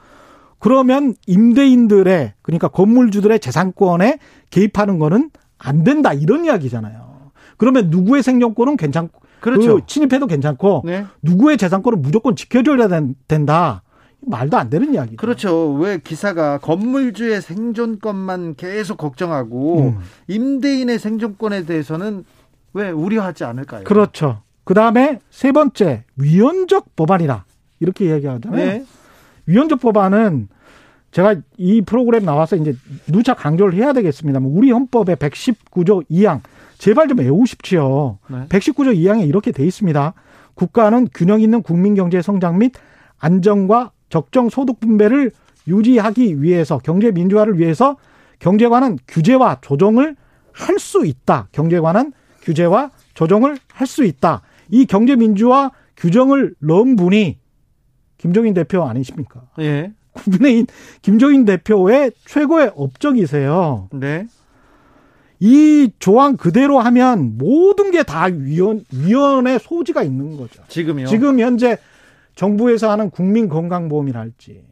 [0.59, 7.31] 그러면 임대인들의 그러니까 건물주들의 재산권에 개입하는 거는 안 된다 이런 이야기잖아요.
[7.57, 9.75] 그러면 누구의 생존권은 괜찮고 그렇죠.
[9.77, 11.05] 그 침입해도 괜찮고 네.
[11.21, 12.87] 누구의 재산권은 무조건 지켜줘야
[13.27, 13.83] 된다.
[14.21, 15.15] 말도 안 되는 이야기.
[15.15, 15.73] 그렇죠.
[15.73, 19.99] 왜 기사가 건물주의 생존권만 계속 걱정하고 음.
[20.27, 22.25] 임대인의 생존권에 대해서는
[22.73, 23.83] 왜 우려하지 않을까요?
[23.85, 24.41] 그렇죠.
[24.63, 27.45] 그 다음에 세 번째 위헌적 법안이다
[27.79, 28.65] 이렇게 이야기하잖아요.
[28.65, 28.85] 네.
[29.47, 30.49] 위헌적 법안은
[31.11, 32.75] 제가 이 프로그램 나와서 이제
[33.07, 34.39] 누차 강조를 해야 되겠습니다.
[34.43, 36.41] 우리 헌법의 119조 2항
[36.77, 38.19] 제발 좀 외우십시오.
[38.29, 38.45] 네.
[38.49, 40.13] 119조 2항에 이렇게 돼 있습니다.
[40.53, 42.73] 국가는 균형 있는 국민 경제 성장 및
[43.17, 45.31] 안정과 적정 소득 분배를
[45.67, 47.97] 유지하기 위해서 경제 민주화를 위해서
[48.39, 50.15] 경제 관한 규제와 조정을
[50.53, 51.47] 할 수 있다.
[51.51, 54.41] 경제 관한 규제와 조정을 할 수 있다.
[54.71, 57.37] 이 경제 민주화 규정을 넣은 분이
[58.17, 59.43] 김종인 대표 아니십니까?
[59.59, 59.93] 예.
[60.13, 60.65] 국민의힘
[61.01, 63.89] 김종인 대표의 최고의 업적이세요.
[63.93, 64.25] 네.
[65.39, 70.61] 이 조항 그대로 하면 모든 게 다 위원 위원의 소지가 있는 거죠.
[70.67, 71.05] 지금요.
[71.05, 71.77] 지금 현재
[72.39, 74.63] 정부에서 하는 국민건강보험이랄지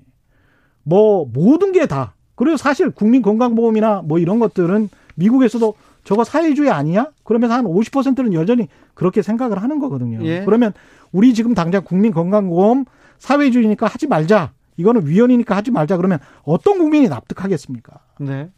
[0.83, 2.13] 뭐 모든 게 다.
[2.35, 5.75] 그리고 사실 국민건강보험이나 뭐 이런 것들은 미국에서도
[6.05, 7.07] 저거 사회주의 아니야?
[7.25, 10.19] 그러면서 한 50%는 여전히 그렇게 생각을 하는 거거든요.
[10.23, 10.45] 예.
[10.45, 10.71] 그러면
[11.11, 12.85] 우리 지금 당장 국민건강보험
[13.19, 14.51] 사회주의니까 하지 말자.
[14.77, 15.97] 이거는 위헌이니까 하지 말자.
[15.97, 17.99] 그러면 어떤 국민이 납득하겠습니까?
[18.21, 18.49] 네.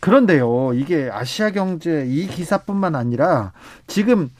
[0.00, 3.52] 그런데요, 이게 아시아 경제 이 기사뿐만 아니라
[3.86, 4.30] 지금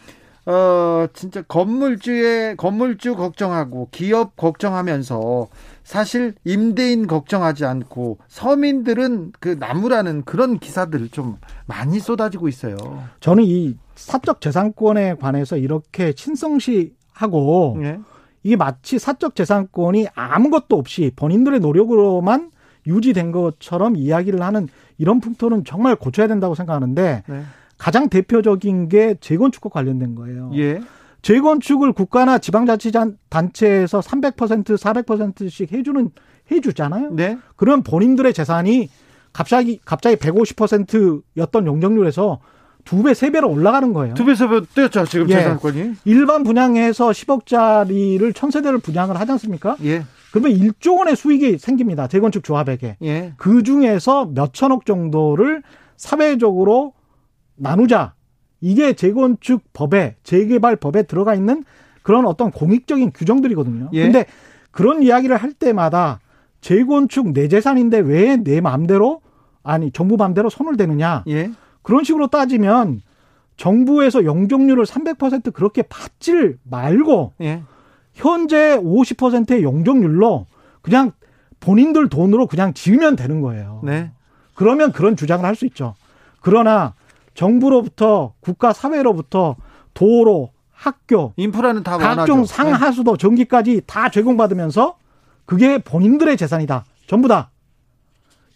[0.45, 5.47] 어 진짜 건물주의 건물주 걱정하고 기업 걱정하면서
[5.85, 12.77] 사실 임대인 걱정하지 않고 서민들은 그 나무라는 그런 기사들 좀 많이 쏟아지고 있어요.
[13.21, 18.01] 저는 이 사적 재산권에 관해서 이렇게 친성시하고 네.
[18.43, 22.51] 이게 마치 사적 재산권이 아무것도 없이 본인들의 노력으로만
[22.87, 24.67] 유지된 것처럼 이야기를 하는
[24.99, 27.43] 이런 풍토는 정말 고쳐야 된다고 생각하는데 네.
[27.83, 30.53] 가장 대표적인 게 재건축과 관련된 거예요.
[30.55, 30.81] 예.
[31.23, 36.11] 재건축을 국가나 지방자치단체에서 300% 400%씩 해주는
[36.53, 37.11] 해주잖아요.
[37.11, 37.39] 네.
[37.57, 38.89] 그럼 본인들의 재산이
[39.33, 42.39] 갑자기 갑자기 150%였던 용적률에서
[42.85, 44.15] 두 배, 세 배로 올라가는 거예요.
[44.15, 45.35] 두 배, 세 배 뛰었죠, 지금 예.
[45.35, 45.95] 재산권이.
[46.05, 49.77] 일반 분양해서 10억짜리를 천세대를 분양을 하지 않습니까?
[49.83, 50.05] 예.
[50.31, 52.07] 그러면 1조 원의 수익이 생깁니다.
[52.07, 52.99] 재건축 조합에게.
[53.03, 53.33] 예.
[53.39, 55.65] 그 중에서 몇 천억 정도를
[55.97, 56.93] 사회적으로
[57.57, 58.15] 나누자.
[58.61, 61.65] 이게 재건축 법에 재개발 법에 들어가 있는
[62.03, 63.91] 그런 어떤 공익적인 규정들이거든요.
[63.93, 64.03] 예.
[64.05, 64.27] 근데
[64.71, 66.21] 그런 이야기를 할 때마다
[66.61, 69.21] 재건축 내 재산인데 왜 내 마음대로
[69.63, 71.25] 아니 정부 마음대로 손을 대느냐.
[71.29, 71.51] 예.
[71.83, 73.03] 그런 식으로 따지면
[73.57, 77.63] 정부에서 용적률을 300% 그렇게 받질 말고 예.
[78.15, 80.47] 현재 50%의 용적률로
[80.83, 81.13] 그냥
[81.61, 83.81] 본인들 돈으로 그냥 지으면 되는 거예요.
[83.85, 84.11] 네.
[84.55, 85.95] 그러면 그런 주장을 할 수 있죠.
[86.41, 86.95] 그러나
[87.35, 89.57] 정부로부터 국가 사회로부터
[89.95, 92.45] 도로, 학교, 인프라는 다 각종 많아죠.
[92.47, 94.97] 상하수도, 전기까지 다 제공받으면서
[95.45, 96.85] 그게 본인들의 재산이다.
[97.07, 97.51] 전부 다.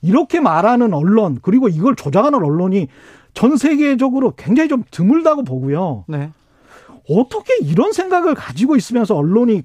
[0.02, 2.88] 이렇게 말하는 언론 그리고 이걸 조작하는 언론이
[3.34, 6.04] 전 세계적으로 굉장히 좀 드물다고 보고요.
[6.08, 6.30] 네.
[7.08, 9.62] 어떻게 이런 생각을 가지고 있으면서 언론이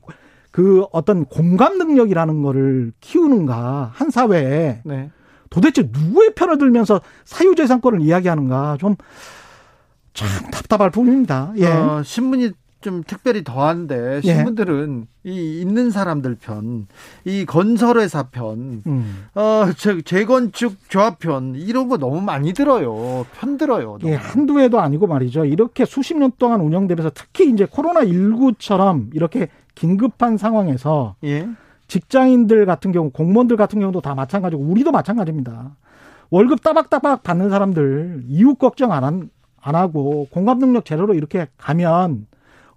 [0.52, 5.10] 그 어떤 공감 능력이라는 거를 키우는가 한 사회에 네.
[5.52, 8.96] 도대체 누구의 편을 들면서 사유재산권을 이야기하는가 좀
[10.14, 11.54] 참 답답할 부분입니다.
[11.58, 11.68] 예.
[11.68, 14.34] 어, 신문이 좀 특별히 더한데 예.
[14.36, 15.32] 신문들은 예.
[15.32, 16.88] 이 있는 사람들 편,
[17.26, 19.26] 이 건설회사 편, 음.
[19.36, 19.66] 어,
[20.04, 23.26] 재건축 조합 편 이런 거 너무 많이 들어요.
[23.40, 23.98] 편 들어요.
[24.02, 24.12] 너무.
[24.12, 25.46] 예, 한두 해도 아니고 말이죠.
[25.46, 31.48] 이렇게 수십 년 동안 운영되면서 특히 이제 코로나 19처럼 이렇게 긴급한 상황에서 예.
[31.92, 35.76] 직장인들 같은 경우, 공무원들 같은 경우도 다 마찬가지고 우리도 마찬가지입니다.
[36.30, 42.28] 월급 따박따박 받는 사람들 이웃 걱정 안, 한, 안 하고 공감 능력 제로로 이렇게 가면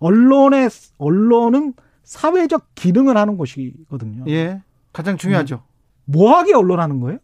[0.01, 4.25] 언론의 언론은 사회적 기능을 하는 곳이거든요.
[4.27, 4.63] 예.
[4.93, 5.63] 가장 중요하죠.
[6.07, 7.21] 뭐하게 언론하는 거예요?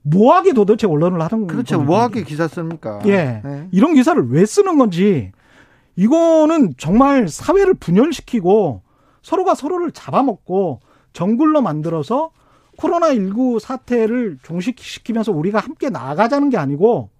[0.00, 1.46] 뭐하게 도대체 언론을 하는 거예요?
[1.48, 1.82] 그렇죠.
[1.82, 3.02] 뭐하게 기사 씁니까?
[3.04, 3.42] 예.
[3.44, 3.68] 네.
[3.70, 5.32] 이런 기사를 왜 쓰는 건지
[5.94, 8.85] 이거는 정말 사회를 분열시키고
[9.26, 10.78] 서로가 서로를 잡아먹고
[11.12, 12.30] 정글로 만들어서
[12.78, 17.10] 코로나19 사태를 종식시키면서 우리가 함께 나아가자는 게 아니고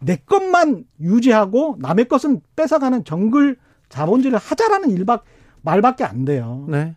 [0.00, 3.56] 내 것만 유지하고 남의 것은 뺏어가는 정글
[3.88, 5.24] 자본주의를 하자라는 일박
[5.62, 6.66] 말밖에 안 돼요.
[6.68, 6.94] 네.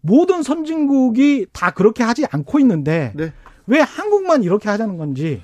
[0.00, 3.34] 모든 선진국이 다 그렇게 하지 않고 있는데 네.
[3.66, 5.42] 왜 한국만 이렇게 하자는 건지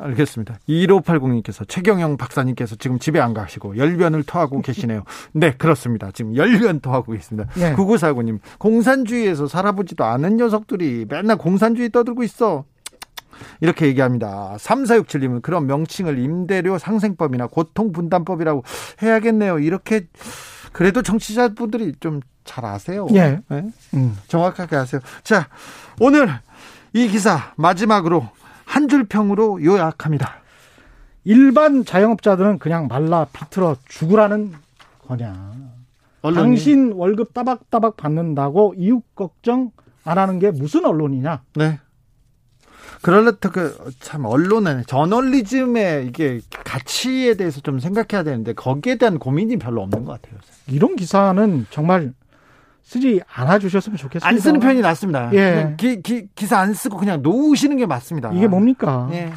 [0.00, 0.58] 알겠습니다.
[0.68, 5.04] 1580님께서 최경영 박사님께서 지금 집에 안 가시고 열변을 토하고 계시네요.
[5.32, 6.10] 네, 그렇습니다.
[6.12, 7.50] 지금 열변 토하고 계십니다.
[7.54, 7.74] 네.
[7.74, 12.64] 9949님, 공산주의에서 살아보지도 않은 녀석들이 맨날 공산주의 떠들고 있어.
[13.60, 14.56] 이렇게 얘기합니다.
[14.58, 18.64] 3467님은 그런 명칭을 임대료 상생법이나 고통분담법이라고
[19.02, 19.60] 해야겠네요.
[19.60, 20.08] 이렇게
[20.72, 23.06] 그래도 정치자분들이 좀 잘 아세요.
[23.12, 23.40] 예.
[23.48, 23.64] 네?
[23.94, 25.02] 음, 정확하게 아세요.
[25.22, 25.48] 자,
[26.00, 26.30] 오늘
[26.94, 28.26] 이 기사 마지막으로
[28.68, 30.42] 한 줄 평으로 요약합니다.
[31.24, 34.52] 일반 자영업자들은 그냥 말라 비틀어 죽으라는
[35.06, 35.52] 거냐.
[36.22, 36.42] 언론이?
[36.42, 39.70] 당신 월급 따박따박 받는다고 이웃 걱정
[40.04, 41.42] 안 하는 게 무슨 언론이냐.
[41.56, 41.80] 네.
[43.02, 50.04] 그럴래트 그참 언론은 저널리즘의 이게 가치에 대해서 좀 생각해야 되는데 거기에 대한 고민이 별로 없는
[50.04, 50.38] 것 같아요.
[50.66, 52.12] 이런 기사는 정말
[52.88, 54.26] 쓰지 않아 주셨으면 좋겠습니다.
[54.26, 55.30] 안 쓰는 편이 낫습니다.
[55.34, 55.74] 예.
[55.76, 58.30] 기, 기, 기사 안 쓰고 그냥 놓으시는 게 맞습니다.
[58.32, 59.10] 이게 뭡니까?
[59.12, 59.30] 예.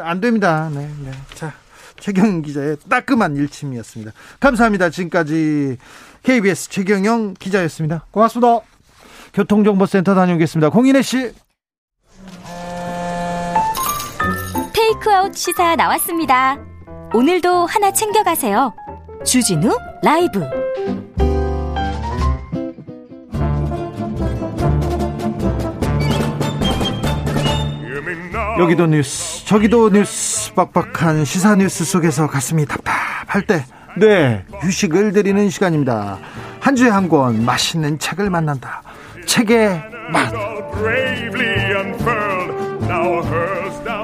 [0.00, 0.70] 안 됩니다.
[0.72, 1.10] 네, 네.
[1.34, 1.52] 자,
[1.98, 4.12] 최경 기자의 따끔한 일침이었습니다.
[4.38, 4.90] 감사합니다.
[4.90, 5.76] 지금까지
[6.22, 8.06] KBS 최경영 기자였습니다.
[8.12, 8.60] 고맙습니다.
[9.34, 10.70] 교통정보센터 다녀오겠습니다.
[10.70, 11.32] 공인혜 씨.
[14.72, 16.58] 테이크아웃 시사 나왔습니다.
[17.12, 18.72] 오늘도 하나 챙겨가세요.
[19.24, 20.44] 주진우 라이브.
[28.58, 33.64] 여기도 뉴스, 저기도 뉴스, 빡빡한 시사 뉴스 속에서 가슴이 답답할 때,
[33.96, 36.18] 네, 휴식을 드리는 시간입니다.
[36.60, 38.82] 한 주에 한 권 맛있는 책을 만난다.
[39.26, 40.32] 책의 맛.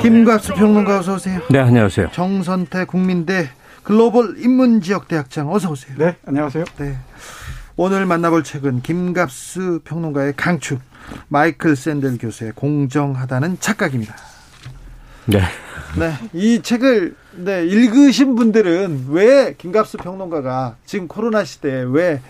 [0.00, 1.40] 김갑수 평론가 어서 오세요.
[1.50, 2.08] 네, 안녕하세요.
[2.12, 3.50] 정선태 국민대
[3.82, 5.94] 글로벌 인문지역대학장 어서 오세요.
[5.98, 6.64] 네, 안녕하세요.
[6.78, 6.96] 네.
[7.76, 10.78] 오늘 만나볼 책은 김갑수 평론가의 강추
[11.28, 14.14] 마이클 샌델 교수의 공정하다는 착각입니다.
[15.26, 15.40] 네.
[15.98, 16.12] 네.
[16.32, 22.20] 이 책을 네, 읽으신 분들은 왜 김갑수 평론가가 지금 코로나 시대에 왜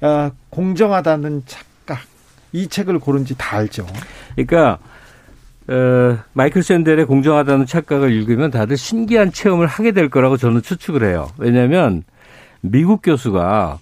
[0.00, 2.00] 어, 공정하다는 착각
[2.52, 3.86] 이 책을 고른지 다 알죠.
[4.34, 4.78] 그러니까
[5.68, 11.30] 어, 마이클 샌델의 공정하다는 착각을 읽으면 다들 신기한 체험을 하게 될 거라고 저는 추측을 해요.
[11.38, 12.02] 왜냐하면
[12.60, 13.78] 미국 교수가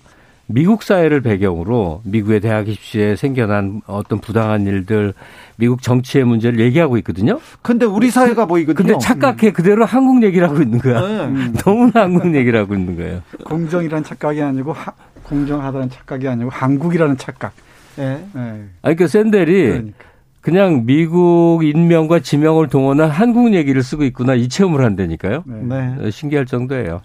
[0.51, 5.13] 미국 사회를 배경으로 미국의 대학 입시에 생겨난 어떤 부당한 일들,
[5.57, 7.39] 미국 정치의 문제를 얘기하고 있거든요.
[7.61, 8.95] 근데 우리 사회가 보이거든요.
[8.95, 11.01] 근데 착각해 그대로 한국 얘기를 하고 있는 거야.
[11.29, 11.53] 네.
[11.65, 13.21] 너무나 한국 얘기를 하고 있는 거예요.
[13.45, 14.91] 공정이라는 착각이 아니고 하,
[15.25, 17.53] 공정하다는 착각이 아니고 한국이라는 착각.
[17.97, 18.25] 네.
[18.33, 18.41] 네.
[18.41, 19.99] 아니 그러니까 샌델이 그러니까.
[20.41, 25.45] 그냥 미국 인명과 지명을 동원한 한국 얘기를 쓰고 있구나 이 체험을 한다니까요.
[25.45, 25.97] 네.
[25.99, 26.11] 네.
[26.11, 27.03] 신기할 정도예요.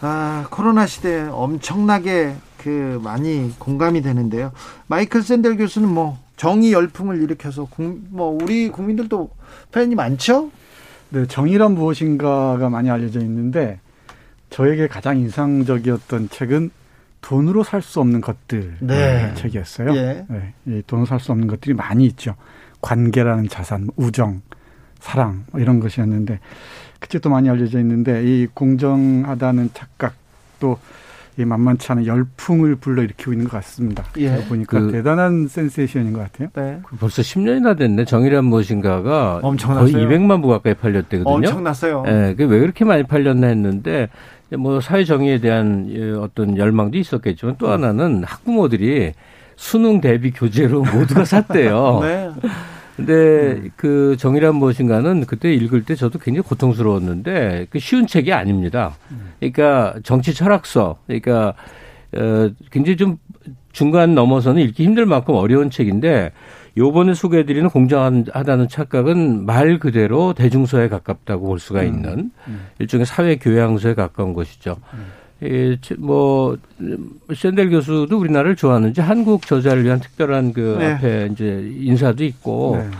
[0.00, 4.52] 아 코로나 시대에 엄청나게 그 많이 공감이 되는데요.
[4.86, 9.30] 마이클 샌델 교수는 뭐 정의 열풍을 일으켜서 국, 뭐 우리 국민들도
[9.72, 10.50] 팬이 많죠?
[11.10, 13.80] 네, 정의란 무엇인가가 많이 알려져 있는데
[14.50, 16.70] 저에게 가장 인상적이었던 책은
[17.20, 19.34] 돈으로 살 수 없는 것들 네.
[19.34, 19.94] 책이었어요.
[19.96, 20.26] 예.
[20.28, 22.36] 네, 이 돈으로 살 수 없는 것들이 많이 있죠.
[22.80, 24.42] 관계라는 자산, 우정,
[25.00, 26.38] 사랑 뭐 이런 것이었는데
[26.98, 30.14] 그 책도 많이 알려져 있는데 이 공정하다는 착각
[30.60, 34.04] 또이 만만치 않은 열풍을 불러일으키고 있는 것 같습니다.
[34.16, 34.36] 예.
[34.48, 36.48] 보니까 그, 대단한 센세이션인 것 같아요.
[36.54, 36.80] 네.
[36.84, 38.04] 그 벌써 10년이나 됐네.
[38.04, 39.92] 정의란 무엇인가가 엄청났어요.
[39.92, 41.34] 거의 200만 부 가까이 팔렸대거든요.
[41.34, 42.04] 엄청났어요.
[42.06, 42.34] 예.
[42.36, 44.08] 네, 왜 그렇게 많이 팔렸나 했는데
[44.56, 49.12] 뭐 사회 정의에 대한 어떤 열망도 있었겠지만 또 하나는 학부모들이
[49.56, 52.00] 수능 대비 교재로 모두가 샀대요.
[52.02, 52.30] 네.
[52.98, 53.70] 근데 음.
[53.76, 58.96] 그 정의란 무엇인가는 그때 읽을 때 저도 굉장히 고통스러웠는데 그 쉬운 책이 아닙니다.
[59.38, 61.54] 그러니까 정치 철학서, 그러니까
[62.16, 63.18] 어 굉장히 좀
[63.70, 66.32] 중간 넘어서는 읽기 힘들 만큼 어려운 책인데
[66.76, 71.86] 요번에 소개해드리는 공정하다는 착각은 말 그대로 대중서에 가깝다고 볼 수가 음.
[71.86, 72.30] 있는 음.
[72.48, 72.66] 음.
[72.80, 74.76] 일종의 사회 교양서에 가까운 것이죠.
[74.94, 75.06] 음.
[75.42, 76.58] 예, 뭐
[77.34, 80.92] 샌델 교수도 우리나라를 좋아하는지 한국 저자를 위한 특별한 그 네.
[80.92, 82.90] 앞에 이제 인사도 있고 네.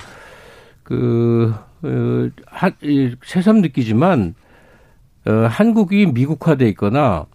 [0.85, 4.35] 그 어, 한, 이, 새삼 느끼지만
[5.27, 7.27] 어, 한국이 미국화돼 있거나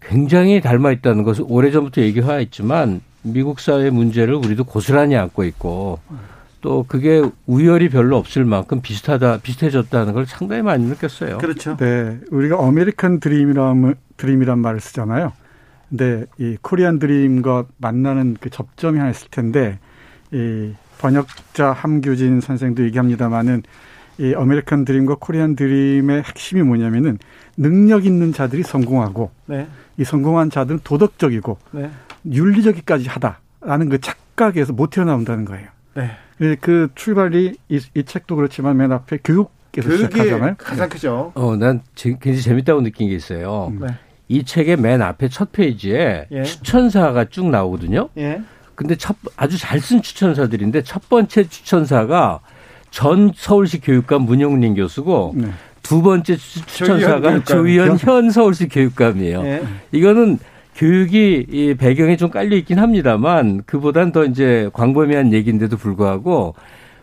[0.00, 5.98] 굉장히 닮아 있다는 것을 오래 전부터 얘기해왔지만 미국 사회 문제를 우리도 고스란히 안고 있고
[6.62, 11.38] 또 그게 우열이 별로 없을 만큼 비슷하다 비슷해졌다는 걸 상당히 많이 느꼈어요.
[11.38, 11.76] 그렇죠.
[11.76, 15.32] 네, 우리가 아메리칸 드림이란 드림이란 말을 쓰잖아요.
[15.90, 19.78] 근데 이 코리안 드림과 만나는 그 접점이 하나 있을 텐데
[20.30, 23.64] 이 번역자 함규진 선생도 얘기합니다마는
[24.18, 27.18] 이 아메리칸 드림과 코리안 드림의 핵심이 뭐냐면은
[27.56, 29.66] 능력 있는 자들이 성공하고 네.
[29.98, 31.90] 이 성공한 자들은 도덕적이고 네.
[32.24, 35.66] 윤리적이까지 하다라는 그 착각에서 못 튀어나온다는 거예요.
[35.94, 36.12] 네.
[36.60, 40.54] 그 출발이 이, 이 책도 그렇지만 맨 앞에 교육 시작하잖아요.
[40.58, 41.32] 가장 크죠.
[41.34, 43.72] 어, 난 굉장히 재밌다고 느낀 게 있어요.
[43.80, 43.86] 네.
[44.28, 46.42] 이 책의 맨 앞에 첫 페이지에 예.
[46.42, 48.08] 추천사가 쭉 나오거든요.
[48.18, 48.40] 예.
[48.74, 52.40] 근데 첫 아주 잘 쓴 추천사들인데 첫 번째 추천사가
[52.90, 55.48] 전 서울시 교육감 문용린 교수고 네.
[55.82, 59.44] 두 번째 추천사가 조희연 현 서울시 교육감이에요.
[59.44, 59.62] 예.
[59.92, 60.38] 이거는
[60.82, 66.56] 교육이 이 배경에 좀 깔려 있긴 합니다만 그보단 더 이제 광범위한 얘기인데도 불구하고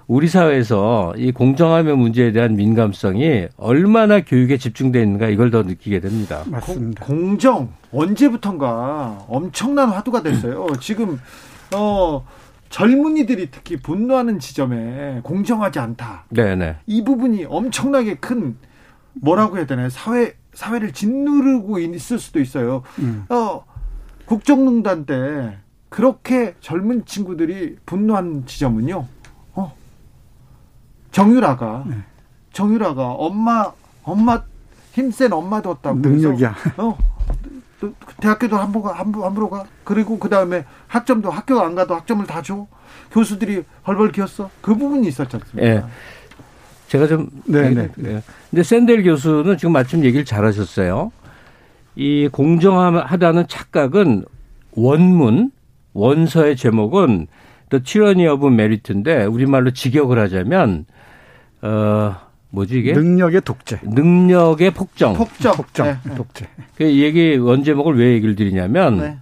[0.06, 6.44] 우리 사회에서 이 공정함의 문제에 대한 민감성이 얼마나 교육에 집중되어 있는가 이걸 더 느끼게 됩니다.
[6.48, 7.06] 맞습니다.
[7.06, 10.68] 공, 정 언제부턴가 엄청난 화두가 됐어요.
[10.82, 11.18] 지금
[11.74, 12.26] 어
[12.68, 16.26] 젊은이들이 특히 분노하는 지점에 공정하지 않다.
[16.32, 16.76] 네네.
[16.86, 18.58] 이 부분이 엄청나게 큰
[19.14, 19.88] 뭐라고 해야 되나요?
[19.88, 22.84] 사회 사회를 짓누르고 있을 수도 있어요.
[23.00, 23.26] 음.
[23.30, 23.64] 어,
[24.30, 25.58] 국정농단 때
[25.90, 29.08] 그렇게 젊은 친구들이 분노한 지점은요.
[29.56, 29.76] 어,
[31.12, 31.96] 정유라가 네.
[32.54, 33.72] 정유라가 엄마
[34.04, 34.44] 엄마
[34.92, 36.56] 힘센 엄마 뒀다고 능력이야.
[36.78, 36.96] 어,
[38.22, 39.66] 대학교도 함부로 함부, 함부로 가.
[39.84, 42.68] 그리고 그 다음에 학점도 학교 안 가도 학점을 다 줘.
[43.12, 44.52] 교수들이 벌벌 기었어.
[44.62, 45.68] 그 부분이 있었지 않습니까?
[45.68, 45.84] 예.
[46.88, 47.90] 제가 좀 네네.
[47.96, 48.22] 네.
[48.52, 51.12] 근데 샌델 교수는 지금 마침 얘기를 잘 하셨어요.
[51.96, 54.26] 이 공정하다는 착각은
[54.72, 55.52] 원문
[55.94, 57.28] 원서의 제목은
[57.70, 60.86] The Tyranny of Merit인데 우리말로 직역을 하자면
[61.62, 62.16] 어
[62.52, 63.80] 뭐지 이게 능력의 독재.
[63.84, 65.14] 능력의 폭정.
[65.14, 65.54] 폭정.
[65.54, 65.88] 폭정.
[65.88, 66.16] 네.
[66.16, 66.48] 독재.
[66.76, 69.18] 그 얘기 원제목을 왜 얘기를 드리냐면 네.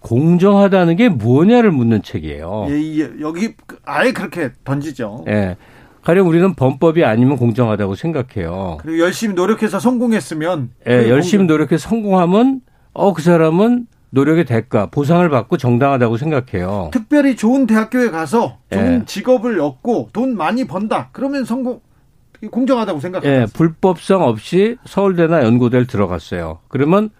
[0.00, 2.66] 공정하다는 게 뭐냐를 묻는 책이에요.
[2.70, 5.24] 예, 예, 여기 아예 그렇게 던지죠.
[5.28, 5.56] 예.
[6.02, 8.78] 가령 우리는 범법이 아니면 공정하다고 생각해요.
[8.80, 12.60] 그리고 열심히 노력해서 성공했으면 예, 열심히 노력해서 성공하면
[12.94, 16.88] 어 그 사람은 노력의 대가, 보상을 받고 정당하다고 생각해요.
[16.92, 19.04] 특별히 좋은 대학교에 가서 좋은 예.
[19.04, 21.10] 직업을 얻고 돈 많이 번다.
[21.12, 21.80] 그러면 성공
[22.50, 23.30] 공정하다고 생각해요.
[23.32, 26.60] 예, 불법성 없이 서울대나 연고대를 들어갔어요.
[26.68, 27.10] 그러면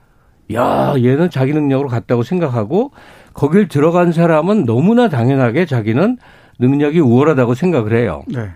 [0.55, 2.93] 야, 얘는 자기 능력으로 갔다고 생각하고
[3.35, 6.17] 거길 들어간 사람은 너무나 당연하게 자기는
[6.59, 8.23] 능력이 우월하다고 생각을 해요.
[8.29, 8.49] 네.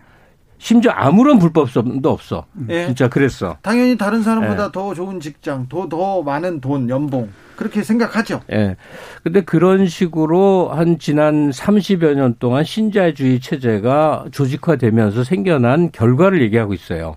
[0.63, 2.47] 심지어 아무런 불법성도 없어.
[2.53, 2.87] 네.
[2.87, 3.57] 진짜 그랬어.
[3.63, 4.73] 당연히 다른 사람보다 네.
[4.73, 7.31] 더 좋은 직장, 더, 더 많은 돈, 연봉.
[7.57, 8.43] 그렇게 생각하죠.
[8.53, 8.57] 예.
[8.57, 8.77] 네.
[9.25, 17.17] 근데 그런 식으로 한 지난 30여 년 동안 신자유주의 체제가 조직화되면서 생겨난 결과를 얘기하고 있어요.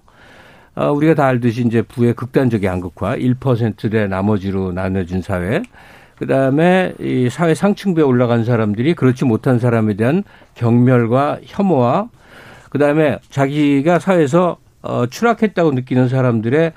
[0.74, 5.62] 어, 우리가 다 알듯이 이제 부의 극단적인 양극화, 1%대 나머지로 나눠진 사회.
[6.18, 10.24] 그 다음에 이 사회 상층부에 올라간 사람들이 그렇지 못한 사람에 대한
[10.56, 12.10] 경멸과 혐오와
[12.76, 16.74] 그 다음에 자기가 사회에서 어, 추락했다고 느끼는 사람들의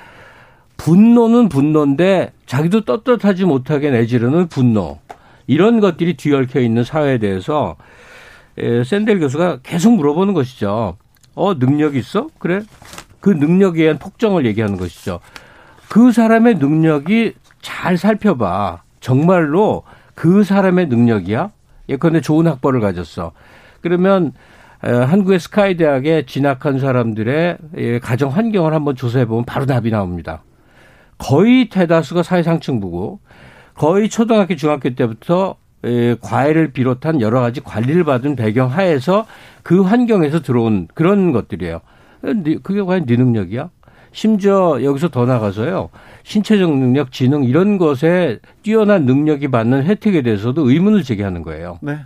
[0.77, 5.01] 분노는 분노인데 자기도 떳떳하지 못하게 내지르는 분노
[5.49, 7.75] 이런 것들이 뒤얽혀 있는 사회에 대해서
[8.59, 10.97] 에, 샌델 교수가 계속 물어보는 것이죠.
[11.35, 12.29] 어 능력 있어?
[12.39, 12.63] 그래?
[13.19, 15.19] 그 능력에 의한 폭정을 얘기하는 것이죠.
[15.89, 18.83] 그 사람의 능력이 잘 살펴봐.
[19.01, 19.83] 정말로
[20.15, 21.51] 그 사람의 능력이야?
[21.89, 23.33] 예컨대 좋은 학벌을 가졌어.
[23.81, 24.33] 그러면
[24.81, 30.43] 한국의 스카이 대학에 진학한 사람들의 예, 가정 환경을 한번 조사해 보면 바로 답이 나옵니다.
[31.19, 33.21] 거의 대다수가 사회상층부고
[33.75, 39.27] 거의 초등학교 중학교 때부터 예, 과외를 비롯한 여러 가지 관리를 받은 배경 하에서
[39.63, 41.81] 그 환경에서 들어온 그런 것들이에요.
[42.63, 43.71] 그게 과연 네 능력이야?
[44.11, 45.91] 심지어 여기서 더 나가서요.
[46.25, 51.79] 신체적 능력, 지능 이런 것에 뛰어난 능력이 받는 혜택에 대해서도 의문을 제기하는 거예요.
[51.83, 51.99] 네.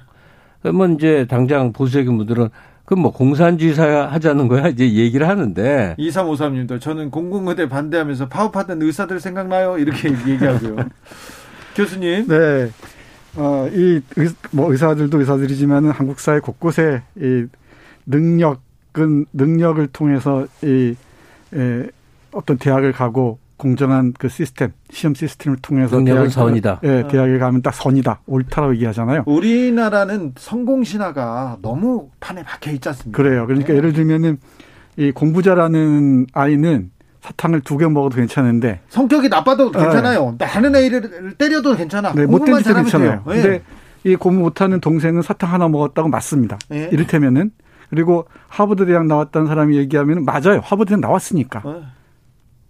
[0.63, 2.49] 그러면 이제 당장 보수적인 분들은
[2.85, 9.21] 그럼 뭐 공산주의 사회 하자는 거야 이제 얘기를 하는데 2353님도 저는 공공의대 반대하면서 파업하던 의사들
[9.21, 10.77] 생각나요 이렇게 얘기하고요.
[11.75, 12.29] 교수님.
[12.29, 12.71] 네.
[13.35, 14.01] 어, 이,
[14.51, 17.47] 뭐, 의사들도 의사들이지만은 한국 사회 곳곳에 이
[18.05, 20.95] 능력은, 능력을 통해서 이,
[21.55, 21.87] 에,
[22.31, 26.81] 어떤 대학을 가고 공정한 그 시스템, 시험 시스템을 통해서 능력은 선이다.
[26.83, 28.23] 예, 대학에 가면 딱 선이다.
[28.27, 29.23] 옳다라고 얘기하잖아요.
[29.27, 33.17] 우리나라는 성공 신화가 너무 판에 박혀 있지 않습니까?
[33.17, 33.47] 그래요.
[33.47, 33.77] 그러니까 네.
[33.77, 34.39] 예를 들면은
[34.97, 40.35] 이 공부 잘하는 아이는 사탕을 두 개 먹어도 괜찮은데 성격이 나빠도 괜찮아요.
[40.37, 40.45] 네.
[40.45, 42.13] 나는 애를 때려도 괜찮아.
[42.15, 43.23] 네, 못 때려도 괜찮아요.
[43.29, 43.43] 네.
[43.43, 43.63] 근데
[44.03, 46.59] 이 공부 못하는 동생은 사탕 하나 먹었다고 맞습니다.
[46.69, 46.89] 네.
[46.91, 47.53] 이를테면은
[47.91, 50.61] 그리고 하버드 대학 나왔다는 사람이 얘기하면 맞아요.
[50.65, 51.63] 하버드 대학 나왔으니까.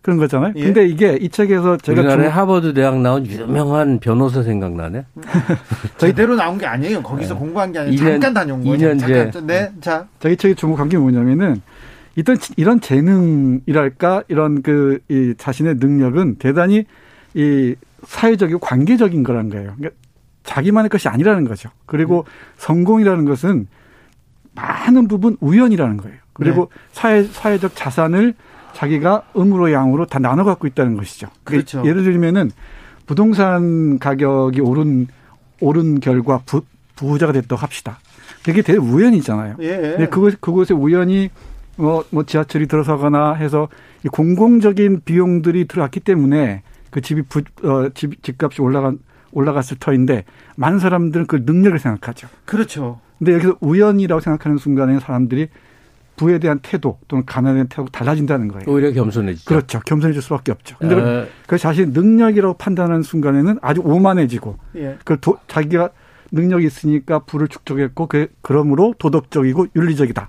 [0.02, 0.04] 네.
[0.04, 0.52] 그런 거잖아요.
[0.56, 0.64] 예.
[0.64, 2.36] 근데 이게 이 책에서 제가 우리나라에 중...
[2.36, 5.06] 하버드 대학 나온 유명한 변호사 생각나네.
[5.98, 7.02] 저희대로 나온 게 아니에요.
[7.02, 7.40] 거기서 네.
[7.40, 8.76] 공부한 게 아니라 2년, 잠깐 다녀온 거예요.
[8.76, 9.46] 2년제.
[9.46, 10.06] 네, 자.
[10.18, 11.62] 저희 책의 주목한 게 뭐냐면은
[12.16, 16.84] 이런 이런 재능이랄까 이런 그 이 자신의 능력은 대단히
[17.34, 17.74] 이
[18.04, 19.74] 사회적이고 관계적인 거란 거예요.
[19.76, 19.90] 그러니까
[20.42, 21.70] 자기만의 것이 아니라는 거죠.
[21.86, 22.32] 그리고 음.
[22.56, 23.68] 성공이라는 것은
[24.54, 26.18] 많은 부분 우연이라는 거예요.
[26.32, 26.80] 그리고 네.
[26.92, 28.34] 사회 사회적 자산을
[28.74, 31.28] 자기가 음으로 양으로 다 나눠 갖고 있다는 것이죠.
[31.44, 31.88] 그러니까 그렇죠.
[31.88, 32.50] 예를 들면은
[33.06, 35.08] 부동산 가격이 오른
[35.60, 36.62] 오른 결과 부,
[36.96, 37.98] 부자가 됐다고 합시다.
[38.44, 39.56] 그게 대대 우연이잖아요.
[39.60, 40.08] 예.
[40.10, 41.30] 그곳 그곳에 우연히
[41.76, 43.68] 뭐, 뭐 지하철이 들어서거나 해서
[44.10, 48.98] 공공적인 비용들이 들어왔기 때문에 그 집이 부, 어, 집, 집값이 올라간
[49.32, 50.24] 올라갔을 터인데
[50.56, 52.28] 많은 사람들은 그 능력을 생각하죠.
[52.44, 53.00] 그렇죠.
[53.18, 55.48] 근데 여기서 우연이라고 생각하는 순간에 사람들이
[56.22, 58.64] 부에 대한 태도 또는 가난에 대한 태도가 달라진다는 거예요.
[58.68, 59.48] 오히려 겸손해지죠.
[59.48, 59.80] 그렇죠.
[59.84, 60.76] 겸손해질 수밖에 없죠.
[60.78, 61.26] 근데 에...
[61.48, 64.98] 그 자신 능력이라고 판단하는 순간에는 아주 오만해지고 예.
[65.04, 65.90] 그 도, 자기가
[66.30, 70.28] 능력이 있으니까 부를 축적했고 그 그러므로 도덕적이고 윤리적이다.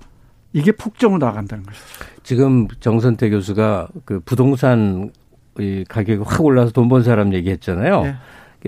[0.52, 1.84] 이게 폭정으로 나간다는 것이죠.
[2.24, 5.12] 지금 정선태 교수가 그 부동산
[5.58, 8.02] 이 가격이 확 올라서 돈 번 사람 얘기했잖아요.
[8.02, 8.14] 네.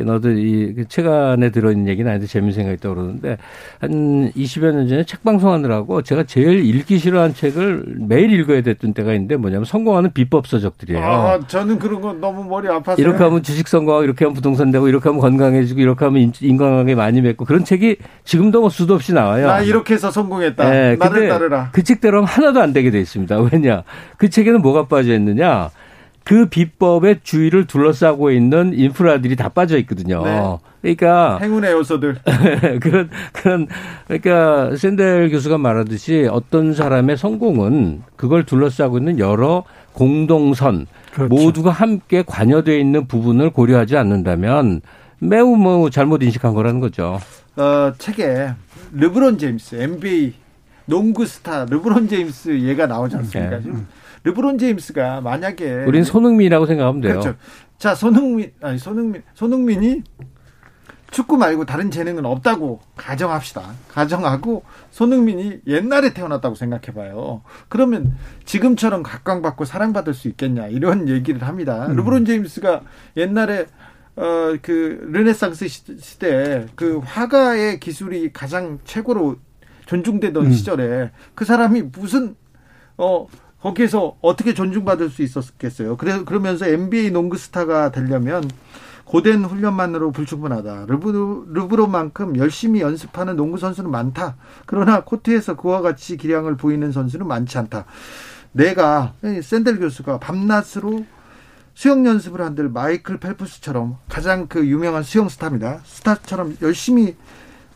[0.05, 3.39] 너도 이그책 안에 들어있는 얘기는 아닌데 재밌는 생각이 떠오르는데
[3.81, 9.13] 한 20여 년 전에 책 방송하느라고 제가 제일 읽기 싫어한 책을 매일 읽어야 됐던 때가
[9.15, 11.03] 있는데 뭐냐면 성공하는 비법 서적들이에요.
[11.03, 13.01] 아, 저는 그런 거 너무 머리 아파서.
[13.01, 17.21] 이렇게 하면 주식 성공하고 이렇게 하면 부동산 되고 이렇게 하면 건강해지고 이렇게 하면 인간관계 많이
[17.21, 19.47] 맺고 그런 책이 지금도 뭐 수도 없이 나와요.
[19.47, 20.71] 나 이렇게 해서 성공했다.
[20.71, 21.71] 네, 나를 따르라.
[21.73, 23.39] 그 책대로 하나도 안 되게 돼 있습니다.
[23.53, 23.83] 왜냐?
[24.17, 25.71] 그 책에는 뭐가 빠져 있느냐?
[26.27, 30.24] 그 비법의 주위를 둘러싸고 있는 인프라들이 다 빠져 있거든요.
[30.24, 30.59] 네.
[30.83, 32.16] 그러니까 행운의 요소들
[32.83, 33.68] 그런 그런
[34.09, 39.62] 그러니까 샌델 교수가 말하듯이 어떤 사람의 성공은 그걸 둘러싸고 있는 여러
[39.93, 41.33] 공동선 그렇죠.
[41.33, 44.81] 모두가 함께 관여되어 있는 부분을 고려하지 않는다면
[45.20, 47.20] 매우 뭐 잘못 인식한 거라는 거죠.
[47.55, 48.51] 어, 책에
[48.93, 50.35] 르브론 제임스 NBA
[50.87, 53.59] 농구 스타 르브론 제임스 얘가 나오지 않습니까?
[53.59, 53.72] 네.
[54.24, 57.20] 르브론 제임스가 만약에 우린 손흥민이라고 생각하면 돼요.
[57.20, 57.37] 그렇죠.
[57.78, 60.03] 자, 손흥민 아니 손흥민 손흥민이
[61.11, 63.62] 축구 말고 다른 재능은 없다고 가정합시다.
[63.89, 67.43] 가정하고 손흥민이 옛날에 태어났다고 생각해 봐요.
[67.68, 71.87] 그러면 지금처럼 각광받고 사랑받을 수 있겠냐 이런 얘기를 합니다.
[71.87, 71.97] 음.
[71.97, 72.82] 르브론 제임스가
[73.16, 73.66] 옛날에
[74.16, 79.37] 어 그 르네상스 시대 그 화가의 기술이 가장 최고로
[79.87, 80.53] 존중되던 음.
[80.53, 82.37] 시절에 그 사람이 무슨
[82.99, 83.26] 어
[83.61, 85.97] 거기에서 어떻게 존중받을 수 있었겠어요.
[85.97, 88.49] 그래 그러면서 NBA 농구 스타가 되려면
[89.05, 90.87] 고된 훈련만으로 불충분하다.
[90.89, 94.37] 르브, 르브론만큼 열심히 연습하는 농구 선수는 많다.
[94.66, 97.87] 그러나 코트에서 그와 같이 기량을 보이는 선수는 많지 않다.
[98.53, 99.12] 내가
[99.43, 101.05] 샌델 교수가 밤낮으로
[101.74, 105.80] 수영 연습을 한들 마이클 펠프스처럼 가장 그 유명한 수영 스타입니다.
[105.84, 107.14] 스타처럼 열심히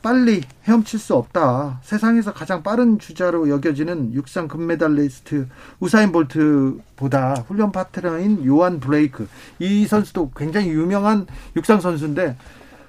[0.03, 1.81] 빨리 헤엄칠 수 없다.
[1.83, 5.49] 세상에서 가장 빠른 주자로 여겨지는 육상 금메달리스트
[5.79, 9.29] 우사인 볼트보다 훈련 파트너인 요한 블레이크.
[9.59, 11.27] 이 선수도 굉장히 유명한
[11.57, 12.37] 육상 선수인데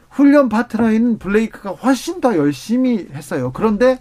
[0.10, 3.52] 훈련 파트너인 블레이크가 훨씬 더 열심히 했어요.
[3.54, 4.00] 그런데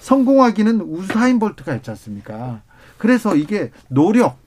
[0.00, 2.62] 성공하기는 우사인 볼트가 했지 않습니까?
[2.98, 4.38] 그래서 이게 노력,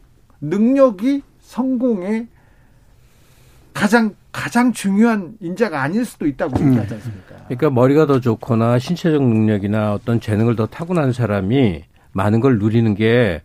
[0.42, 2.28] 능력이 성공의
[3.74, 6.70] 가장 가장 중요한 인자가 아닐 수도 있다고 음.
[6.70, 7.35] 얘기하지 않습니까?
[7.46, 13.42] 그러니까 머리가 더 좋거나 신체적 능력이나 어떤 재능을 더 타고난 사람이 많은 걸 누리는 게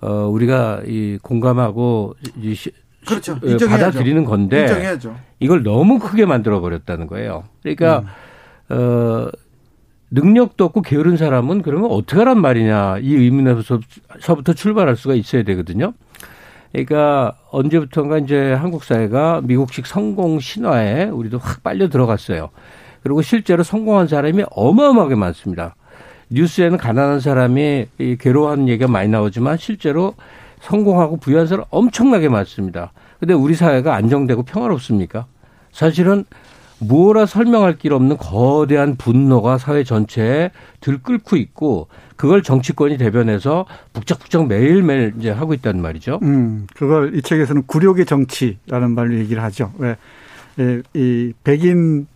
[0.00, 2.70] 어, 우리가 이 공감하고 이 시,
[3.06, 3.38] 그렇죠.
[3.44, 5.16] 예, 받아들이는 건데 인정해야죠.
[5.40, 7.44] 이걸 너무 크게 만들어 버렸다는 거예요.
[7.62, 8.04] 그러니까
[8.70, 8.76] 음.
[8.76, 9.28] 어
[10.10, 15.94] 능력도 없고 게으른 사람은 그러면 어떻게 하란 말이냐 이 의문에서부터 출발할 수가 있어야 되거든요.
[16.70, 22.50] 그러니까 언제부턴가 이제 한국 사회가 미국식 성공 신화에 우리도 확 빨려 들어갔어요.
[23.02, 25.74] 그리고 실제로 성공한 사람이 어마어마하게 많습니다.
[26.30, 27.86] 뉴스에는 가난한 사람이
[28.18, 30.14] 괴로워하는 얘기가 많이 나오지만 실제로
[30.60, 32.92] 성공하고 부유한 사람 엄청나게 많습니다.
[33.20, 35.26] 근데 우리 사회가 안정되고 평화롭습니까?
[35.72, 36.24] 사실은
[36.78, 40.50] 무엇라 설명할 길 없는 거대한 분노가 사회 전체에
[40.80, 41.86] 들끓고 있고
[42.16, 46.18] 그걸 정치권이 대변해서 북적북적 매일매일 이제 하고 있다는 말이죠.
[46.22, 49.72] 음, 그걸 이 책에서는 굴욕의 정치라는 말로 얘기를 하죠.
[49.78, 49.96] 왜,
[50.58, 52.06] 이, 이 백인,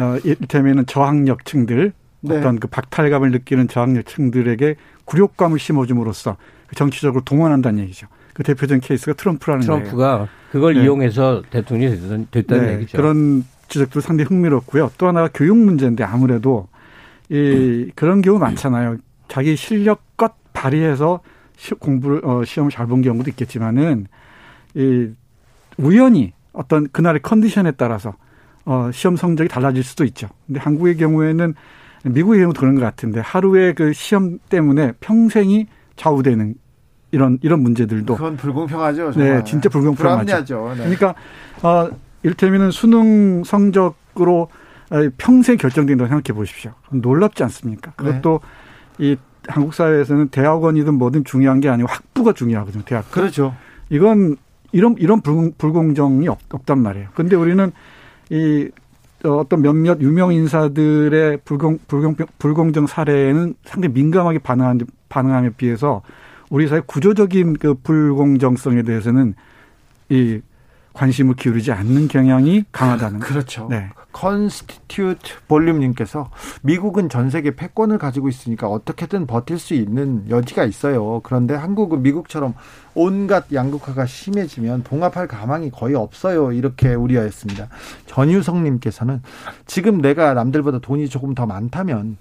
[0.00, 1.92] 어, 이를테면은 저항력층들,
[2.22, 2.38] 네.
[2.38, 6.36] 어떤 그 박탈감을 느끼는 저항력층들에게 굴욕감을 심어줌으로써
[6.66, 8.06] 그 정치적으로 동원한다는 얘기죠.
[8.34, 10.28] 그 대표적인 케이스가 트럼프라는 트럼프가 거예요.
[10.52, 10.84] 그걸 네.
[10.84, 12.72] 이용해서 대통령이 됐다는 네.
[12.74, 12.96] 얘기죠.
[12.96, 14.92] 그런 지적도 상당히 흥미롭고요.
[14.98, 16.68] 또 하나가 교육 문제인데 아무래도
[17.28, 18.96] 이 그런 경우 많잖아요.
[19.28, 21.20] 자기 실력껏 발휘해서
[21.56, 24.06] 시, 공부를 어, 시험을 잘 본 경우도 있겠지만은
[24.74, 25.08] 이
[25.76, 28.14] 우연히 어떤 그날의 컨디션에 따라서
[28.70, 30.28] 어, 시험 성적이 달라질 수도 있죠.
[30.46, 31.54] 근데 한국의 경우에는
[32.04, 35.66] 미국의 경우도 그런 것 같은데 하루의 그 시험 때문에 평생이
[35.96, 36.54] 좌우되는
[37.10, 39.10] 이런 이런 문제들도 그건 불공평하죠.
[39.10, 39.38] 정말.
[39.38, 40.24] 네, 진짜 불공평하죠.
[40.24, 40.74] 불합리하죠.
[40.76, 40.96] 네.
[40.96, 41.14] 그러니까
[41.62, 41.90] 어,
[42.22, 44.48] 일테면은 수능 성적으로
[45.18, 46.70] 평생 결정된다고 생각해 보십시오.
[46.92, 47.90] 놀랍지 않습니까?
[47.96, 48.38] 그것도
[48.98, 49.06] 네.
[49.06, 49.16] 이
[49.48, 52.84] 한국 사회에서는 대학원이든 뭐든 중요한 게 아니고 학부가 중요하거든요.
[52.84, 53.10] 대학.
[53.10, 53.52] 그렇죠.
[53.88, 54.36] 이건
[54.70, 57.08] 이런 이런 불공정이 없, 없단 말이에요.
[57.16, 57.72] 근데 우리는
[58.30, 58.68] 이
[59.24, 66.02] 어떤 몇몇 유명 인사들의 불공 불공 불공정 사례에는 상당히 민감하게 반응한 반응함에 비해서
[66.48, 69.34] 우리 사회 구조적인 그 불공정성에 대해서는
[70.08, 70.40] 이
[70.94, 73.68] 관심을 기울이지 않는 경향이 강하다는 그렇죠.
[73.70, 73.90] 네.
[74.12, 76.30] 컨스티튜트 볼륨님께서
[76.62, 81.20] 미국은 전 세계 패권을 가지고 있으니까 어떻게든 버틸 수 있는 여지가 있어요.
[81.22, 82.54] 그런데 한국은 미국처럼
[82.94, 86.52] 온갖 양극화가 심해지면 봉합할 가망이 거의 없어요.
[86.52, 87.68] 이렇게 우려했습니다.
[88.06, 89.22] 전유성님께서는
[89.66, 92.16] 지금 내가 남들보다 돈이 조금 더 많다면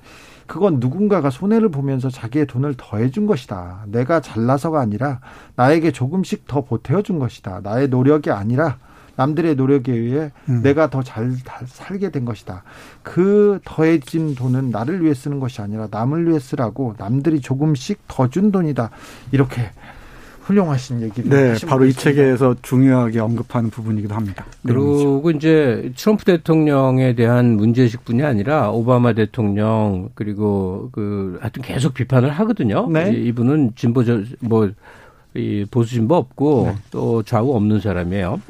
[0.49, 3.83] 그건 누군가가 손해를 보면서 자기의 돈을 더해준 것이다.
[3.85, 5.19] 내가 잘나서가 아니라
[5.55, 7.61] 나에게 조금씩 더 보태어준 것이다.
[7.61, 8.77] 나의 노력이 아니라
[9.19, 10.61] 남들의 노력에 의해 음.
[10.63, 11.31] 내가 더 잘
[11.67, 12.63] 살게 된 것이다.
[13.03, 18.51] 그 더해진 돈은 나를 위해 쓰는 것이 아니라 남을 위해 쓰라고 남들이 조금씩 더 준
[18.51, 18.91] 돈이다.
[19.31, 19.71] 이렇게
[20.43, 24.45] 훌륭하신 얘기를 네, 바로 이 책에서 중요하게 언급하는 부분이기도 합니다.
[24.65, 32.87] 그리고 이제 트럼프 대통령에 대한 문제식뿐이 아니라 오바마 대통령 그리고 그 하여튼 계속 비판을 하거든요.
[32.89, 33.11] 네.
[33.11, 34.03] 이분은 진보
[34.41, 34.69] 뭐
[35.35, 36.75] 이 보수 진보 없고 네.
[36.91, 38.41] 또 좌우 없는 사람이에요.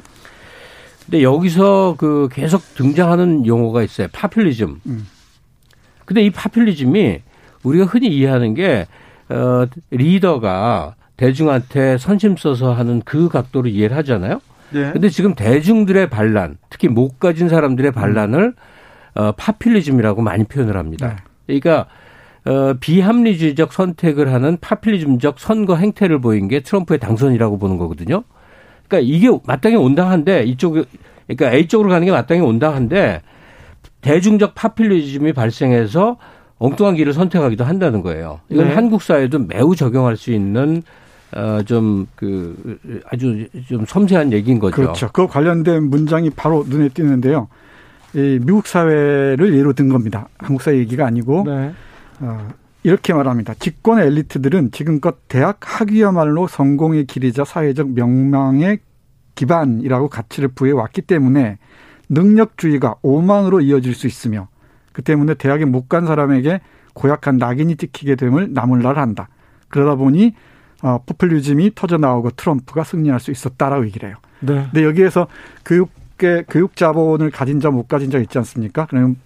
[1.10, 4.06] 근데 여기서 그 계속 등장하는 용어가 있어요.
[4.12, 4.80] 파퓰리즘.
[4.86, 5.08] 음.
[6.04, 7.20] 근데 이 파퓰리즘이
[7.64, 8.86] 우리가 흔히 이해하는 게
[9.28, 14.40] 어, 리더가 대중한테 선심 써서 하는 그 각도로 이해를 하잖아요.
[14.70, 14.92] 네.
[14.92, 18.54] 근데 지금 대중들의 반란, 특히 못 가진 사람들의 반란을
[19.16, 21.08] 어, 파퓰리즘이라고 많이 표현을 합니다.
[21.08, 21.60] 네.
[21.60, 21.86] 그러니까
[22.44, 28.22] 어, 비합리주의적 선택을 하는 파퓰리즘적 선거 행태를 보인 게 트럼프의 당선이라고 보는 거거든요.
[28.90, 30.84] 그러니까 이게 마땅히 온당한데 이쪽
[31.26, 33.22] 그러니까 A 쪽으로 가는 게 마땅히 온당한데
[34.00, 36.16] 대중적 파퓰리즘이 발생해서
[36.58, 38.40] 엉뚱한 길을 선택하기도 한다는 거예요.
[38.50, 38.74] 이건 네.
[38.74, 40.82] 한국 사회도 매우 적용할 수 있는
[41.32, 42.78] 어, 좀, 그,
[43.08, 44.74] 아주 좀 섬세한 얘기인 거죠.
[44.74, 45.08] 그렇죠.
[45.12, 47.46] 그 관련된 문장이 바로 눈에 띄는데요.
[48.14, 50.28] 이 미국 사회를 예로 든 겁니다.
[50.38, 51.44] 한국 사회 얘기가 아니고.
[51.46, 51.72] 네.
[52.18, 52.48] 어,
[52.82, 53.54] 이렇게 말합니다.
[53.54, 58.78] 집권 엘리트들은 지금껏 대학 학위야말로 성공의 길이자 사회적 명망의
[59.34, 61.58] 기반이라고 가치를 부여해 왔기 때문에
[62.08, 64.48] 능력주의가 오만으로 이어질 수 있으며
[64.92, 66.60] 그 때문에 대학에 못 간 사람에게
[66.94, 69.28] 고약한 낙인이 찍히게 됨을 나물날 한다.
[69.68, 70.34] 그러다 보니
[70.82, 74.16] 어, 포퓰리즘이 터져 나오고 트럼프가 승리할 수 있었다라고 얘기를 해요.
[74.40, 74.66] 네.
[74.72, 75.28] 근데 여기에서
[75.64, 78.86] 교육계 교육 자본을 가진 자 못 가진 자 있지 않습니까?
[78.86, 79.16] 그럼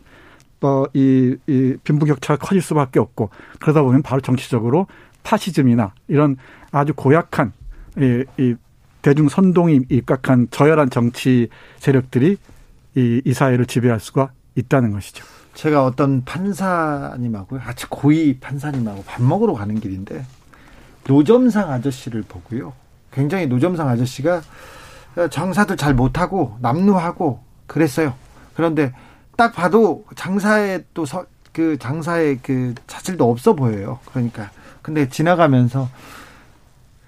[0.61, 3.31] 어, 이, 이 빈부격차가 커질 수밖에 없고
[3.61, 4.87] 그러다 보면 바로 정치적으로
[5.23, 6.37] 파시즘이나 이런
[6.71, 7.53] 아주 고약한
[7.99, 8.55] 이, 이
[9.03, 11.49] 대중 선동이 입각한 저열한 정치
[11.79, 12.39] 세력들이
[12.97, 15.25] 이, 이 사회를 지배할 수가 있다는 것이죠.
[15.55, 20.25] 제가 어떤 판사님하고 아주 고위 판사님하고 밥 먹으러 가는 길인데
[21.07, 22.73] 노점상 아저씨를 보고요.
[23.13, 24.43] 굉장히 노점상 아저씨가
[25.31, 28.15] 장사들 잘 못하고 남루하고 그랬어요.
[28.55, 28.93] 그런데
[29.37, 31.05] 딱 봐도 장사에 또
[31.53, 34.01] 그 장사에 그 자질도 없어 보여요.
[34.11, 34.51] 그러니까
[34.83, 35.89] 근데 지나가면서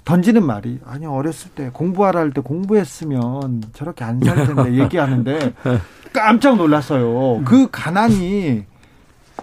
[0.04, 5.52] 던지는 말이 아니 어렸을 때 공부하라 할 때 공부했으면 저렇게 안 살 텐데 얘기하는데
[6.12, 7.42] 깜짝 놀랐어요.
[7.44, 8.64] 그 가난이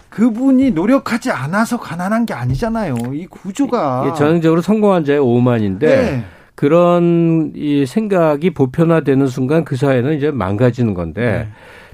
[0.10, 2.96] 그분이 노력하지 않아서 가난한 게 아니잖아요.
[3.14, 6.24] 이 구조가 전형적으로 성공한 자의 오만인데 네.
[6.56, 11.50] 그런 이 생각이 보편화되는 순간 그 사회는 이제 망가지는 건데 네.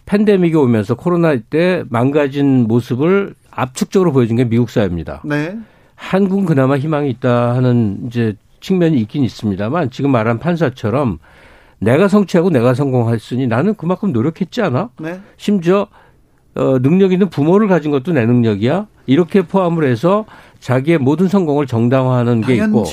[0.09, 5.21] 팬데믹이 오면서 코로나 때 망가진 모습을 압축적으로 보여준 게 미국 사회입니다.
[5.23, 5.55] 네.
[5.93, 11.19] 한국은 그나마 희망이 있다 하는 이제 측면이 있긴 있습니다만 지금 말한 판사처럼
[11.77, 14.89] 내가 성취하고 내가 성공했으니 나는 그만큼 노력했지 않아?
[14.99, 15.21] 네.
[15.37, 15.85] 심지어
[16.55, 18.87] 어, 능력 있는 부모를 가진 것도 내 능력이야.
[19.05, 20.25] 이렇게 포함을 해서
[20.59, 22.83] 자기의 모든 성공을 정당화하는 게 있고,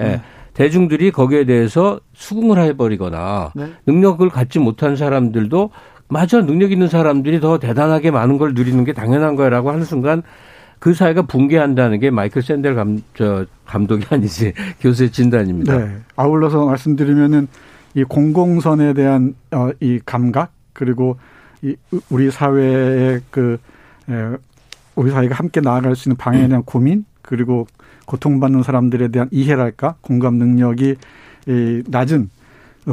[0.00, 0.20] 예, 네.
[0.54, 3.66] 대중들이 거기에 대해서 수긍을 해버리거나 네.
[3.86, 5.70] 능력을 갖지 못한 사람들도
[6.08, 10.22] 맞아 능력 있는 사람들이 더 대단하게 많은 걸 누리는 게 당연한 거야라고 하는 순간
[10.78, 15.76] 그 사회가 붕괴한다는 게 마이클 샌델 감, 저, 감독이 아니지 교수의 진단입니다.
[15.76, 15.96] 네.
[16.16, 17.48] 아울러서 말씀드리면은
[17.94, 21.18] 이 공공선에 대한 어, 이 감각 그리고
[21.62, 21.74] 이
[22.10, 23.58] 우리 사회의 그
[24.08, 24.36] 에,
[24.94, 27.66] 우리 사회가 함께 나아갈 수 있는 방향에 대한 고민 그리고
[28.06, 30.94] 고통받는 사람들에 대한 이해랄까 공감 능력이
[31.48, 32.30] 이 낮은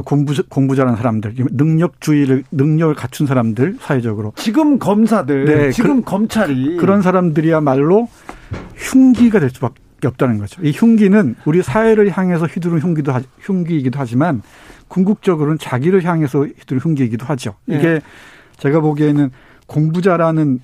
[0.04, 6.78] 공부 공부 잘하는 사람들 능력주의를 능력을 갖춘 사람들 사회적으로 지금 검사들 네, 지금 그, 검찰이
[6.78, 8.10] 그런 사람들이야말로
[8.76, 10.62] 흉기가 될 수밖에 없다는 거죠.
[10.64, 14.42] 이 흉기는 우리 사회를 향해서 휘두른 흉기도 흉기이기도 하지만
[14.88, 17.56] 궁극적으로는 자기를 향해서 휘두른 흉기이기도 하죠.
[17.68, 18.02] 이게 네.
[18.58, 19.32] 제가 보기에는
[19.68, 20.60] 공부 잘하는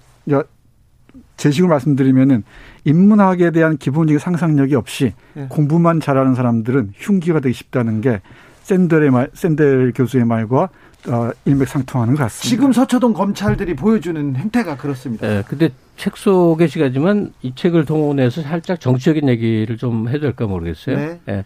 [1.37, 2.43] 제식으로 말씀드리면은
[2.85, 5.47] 인문학에 대한 기본적인 상상력이 없이 네.
[5.49, 8.21] 공부만 잘하는 사람들은 흉기가 되기 쉽다는 게
[8.63, 10.69] 샌델의 말, 샌델 교수의 말과
[11.07, 12.49] 어, 일맥상통하는 것 같습니다.
[12.49, 15.27] 지금 서초동 검찰들이 보여주는 행태가 그렇습니다.
[15.27, 20.95] 네, 근데 책 속에 시가지만 이 책을 동원해서 살짝 정치적인 얘기를 좀 해도 될까 모르겠어요.
[20.95, 21.19] 네.
[21.25, 21.43] 네.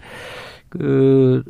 [0.70, 1.43] 그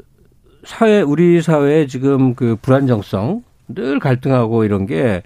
[0.64, 5.24] 사회 우리 사회에 지금 그 불안정성 늘 갈등하고 이런 게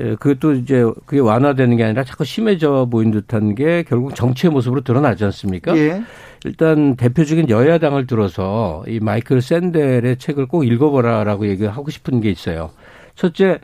[0.00, 4.80] 예, 그것도 이제 그게 완화되는 게 아니라 자꾸 심해져 보인 듯한 게 결국 정치의 모습으로
[4.82, 5.76] 드러나지 않습니까?
[5.76, 6.02] 예.
[6.44, 12.70] 일단 대표적인 여야당을 들어서 이 마이클 샌델의 책을 꼭 읽어보라라고 얘기하고 싶은 게 있어요.
[13.14, 13.58] 첫째,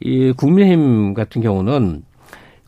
[0.00, 2.02] 이 국민의힘 같은 경우는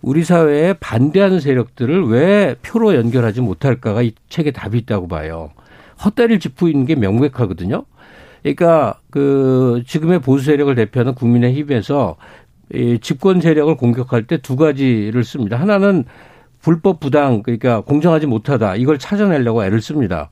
[0.02, 5.50] 우리 사회에 반대하는 세력들을 왜 표로 연결하지 못할까가 이 책에 답이 있다고 봐요.
[6.04, 7.86] 헛다리를 짚고 있는 게 명백하거든요.
[8.42, 12.16] 그러니까 그 지금의 보수 세력을 대표하는 국민의힘에서
[12.74, 15.57] 이 집권 세력을 공격할 때 두 가지를 씁니다.
[15.57, 16.04] 하나는
[16.66, 20.30] 불법 부당 그러니까 공정하지 못하다 이걸 찾아내려고 애를 씁니다.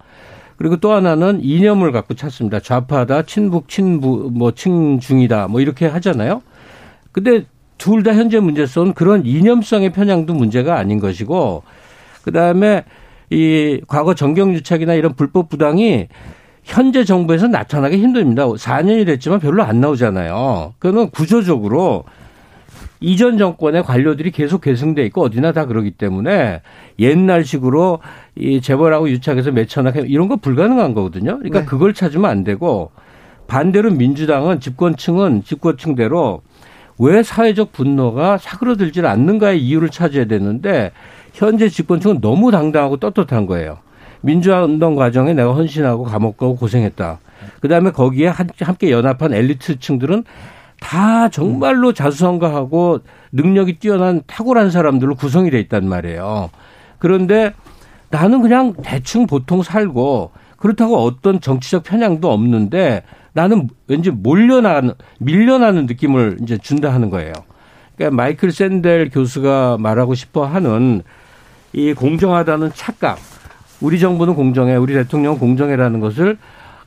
[0.57, 2.59] 그리고 또 하나는 이념을 갖고 찾습니다.
[2.59, 6.43] 좌파다, 친북, 친부, 뭐 친중이다, 뭐 이렇게 하잖아요.
[7.13, 7.45] 근데
[7.79, 11.63] 둘 다 현재 문제성은 그런 이념성의 편향도 문제가 아닌 것이고,
[12.25, 12.85] 그 다음에
[13.31, 16.09] 이 과거 정경유착이나 이런 불법 부당이
[16.65, 18.45] 현재 정부에서 나타나기 힘듭니다.
[18.47, 20.75] 4년이 됐지만 별로 안 나오잖아요.
[20.81, 22.05] 그거는 구조적으로
[23.01, 26.63] 이전 정권의 관료들이 계속 계승돼 있고 어디나 다 그러기 때문에
[26.99, 28.01] 옛날식으로
[28.37, 31.39] 이 재벌하고 유착해서 몇천억 이런 거 불가능한 거거든요.
[31.39, 31.67] 그러니까 네.
[31.67, 32.91] 그걸 찾으면 안 되고
[33.47, 36.43] 반대로 민주당은 집권층은 집권층대로
[36.99, 40.93] 왜 사회적 분노가 사그러들질 않는가의 이유를 찾아야 되는데
[41.33, 43.79] 현재 집권층은 너무 당당하고 떳떳한 거예요.
[44.21, 47.19] 민주화 운동 과정에 내가 헌신하고 감옥 가고 고생했다.
[47.61, 50.25] 그다음에 거기에 함께 연합한 엘리트층들은
[50.85, 53.01] 다 정말로 자수성가하고
[53.33, 56.51] 능력이 뛰어난 탁월한 사람들로 구성이 돼 있단 말이에요.
[56.99, 57.55] 그런데
[58.11, 66.37] 나는 그냥 대충 보통 살고 그렇다고 어떤 정치적 편향도 없는데 나는 왠지 몰려나는 밀려나는 느낌을
[66.43, 67.33] 이제 준다 하는 거예요.
[67.97, 71.03] 그러니까 마이클 샌델 교수가 말하고 싶어 하는
[71.73, 73.19] 이 공정하다는 착각,
[73.81, 76.37] 우리 정부는 공정해, 우리 대통령은 공정해라는 것을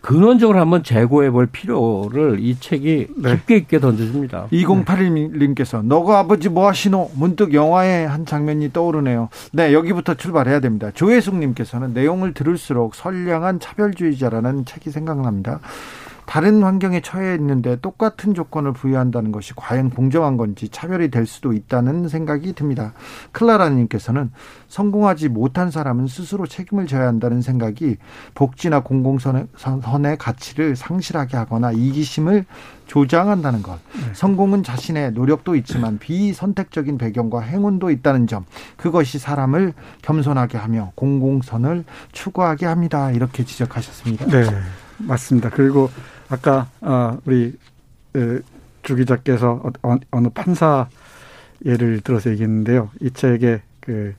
[0.07, 3.35] 근원적으로 한번 재고해 볼 필요를 이 책이 네.
[3.35, 4.47] 깊게 있게 던져줍니다.
[4.53, 7.11] 2081님께서 너가 아버지 뭐 하시노?
[7.15, 9.27] 문득 영화의 한 장면이 떠오르네요.
[9.51, 10.91] 네, 여기부터 출발해야 됩니다.
[10.93, 15.59] 조혜숙님께서는 내용을 들을수록 선량한 차별주의자라는 책이 생각납니다.
[16.28, 22.09] 다른 환경에 처해 있는데 똑같은 조건을 부여한다는 것이 과연 공정한 건지 차별이 될 수도 있다는
[22.09, 22.93] 생각이 듭니다.
[23.32, 24.32] 클라라님께서는
[24.67, 27.95] 성공하지 못한 사람은 스스로 책임을 져야 한다는 생각이
[28.36, 32.45] 복지나 공공선의 가치를 상실하게 하거나 이기심을
[32.88, 33.80] 조장한다는 것.
[33.93, 34.13] 네.
[34.13, 38.45] 성공은 자신의 노력도 있지만 비선택적인 배경과 행운도 있다는 점.
[38.75, 43.11] 그것이 사람을 겸손하게 하며 공공선을 추구하게 합니다.
[43.11, 44.25] 이렇게 지적하셨습니다.
[44.25, 44.45] 네.
[44.99, 45.49] 맞습니다.
[45.49, 45.89] 그리고
[46.30, 47.57] 아까 어, 우리
[48.84, 50.88] 주 기자께서 어, 어느 판사
[51.65, 52.89] 예를 들어서 얘기했는데요.
[53.01, 54.13] 이 책에 그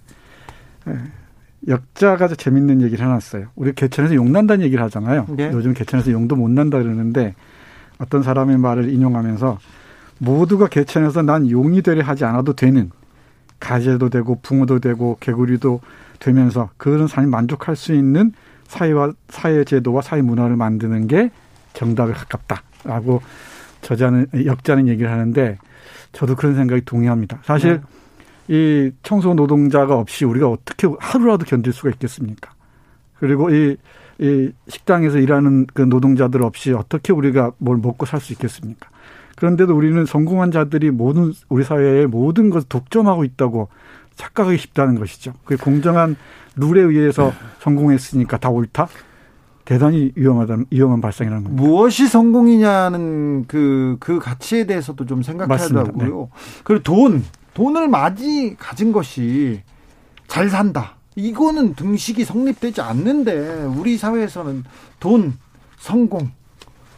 [1.67, 3.49] 역자가 재밌는 얘기를 해놨어요.
[3.57, 5.27] 우리 개천에서 용 난다는 얘기를 하잖아요.
[5.31, 5.51] 네.
[5.53, 7.35] 요즘 개천에서 용도 못 난다 그러는데
[7.99, 9.59] 어떤 사람의 말을 인용하면서
[10.19, 12.91] 모두가 개천에서 난 용이 되려 하지 않아도 되는
[13.61, 15.81] 가재도 되고 붕어도 되고 개구리도
[16.21, 18.33] 되면서 그런 삶이 만족할 수 있는
[18.67, 21.31] 사회와 사회 제도와 사회 문화를 만드는 게
[21.79, 23.23] 정답에 가깝다라고
[23.83, 25.59] 저자는 역자는 얘기를 하는데
[26.13, 27.39] 저도 그런 생각이 동의합니다.
[27.45, 27.81] 사실
[28.49, 28.57] 네.
[28.57, 32.51] 이 청소 노동자가 없이 우리가 어떻게 하루라도 견딜 수가 있겠습니까?
[33.21, 33.77] 그리고 이,
[34.19, 38.89] 이 식당에서 일하는 그 노동자들 없이 어떻게 우리가 뭘 먹고 살 수 있겠습니까?
[39.37, 43.69] 그런데도 우리는 성공한 자들이 모든 우리 사회의 모든 것을 독점하고 있다고
[44.17, 45.35] 착각하기 쉽다는 것이죠.
[45.45, 46.17] 그 공정한
[46.57, 48.89] 룰에 의해서 성공했으니까 다 옳다?
[49.69, 51.63] 대단히 위험하다, 위험한 발상이라는 겁니다.
[51.63, 56.21] 무엇이 성공이냐는 그, 그 가치에 대해서도 좀 생각해야 하고요.
[56.23, 56.29] 네.
[56.65, 59.61] 그리고 돈, 돈을 많이 가진 것이
[60.27, 60.97] 잘 산다.
[61.17, 64.65] 이거는 등식이 성립되지 않는데 우리 사회에서는
[65.01, 65.35] 돈,
[65.77, 66.31] 성공,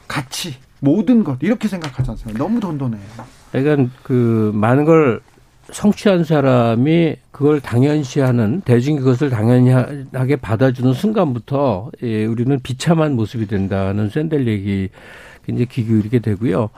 [0.07, 2.39] 가치, 모든 것 이렇게 생각하지 않습니까?
[2.39, 3.03] 너무 돈돈해요.
[3.51, 5.21] 그러니까 그 많은 걸
[5.73, 14.47] 성취한 사람이 그걸 당연시하는 대중이 그것을 당연하게 받아주는 순간부터 예, 우리는 비참한 모습이 된다는 샌델
[14.49, 14.89] 얘기
[15.45, 16.71] 굉장히 귀 기울이게 되고요.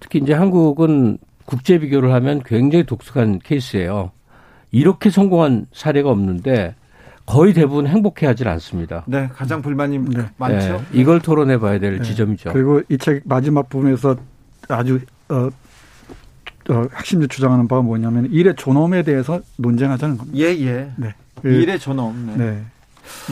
[0.00, 4.10] 특히 이제 한국은 국제 비교를 하면 굉장히 독특한 케이스예요.
[4.72, 6.74] 이렇게 성공한 사례가 없는데
[7.26, 9.04] 거의 대부분 행복해하지 않습니다.
[9.06, 10.22] 네, 가장 불만이 네.
[10.36, 10.84] 많죠.
[10.90, 12.02] 네, 이걸 토론해 봐야 될 네.
[12.02, 12.52] 지점이죠.
[12.52, 14.16] 그리고 이 책 마지막 부분에서
[14.68, 15.48] 아주 어,
[16.68, 20.38] 어, 핵심적으로 주장하는 바가 뭐냐면 일의 존엄에 대해서 논쟁하자는 겁니다.
[20.38, 20.92] 예, 예.
[20.96, 21.14] 네.
[21.40, 22.34] 그, 일의 존엄.
[22.36, 22.36] 네.
[22.36, 22.64] 네.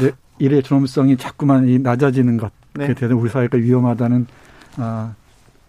[0.00, 0.10] 네.
[0.38, 2.94] 일의 존엄성이 자꾸만 이 낮아지는 것에 네.
[2.94, 4.26] 대해서 우리 사회가 위험하다는
[4.76, 5.14] 아,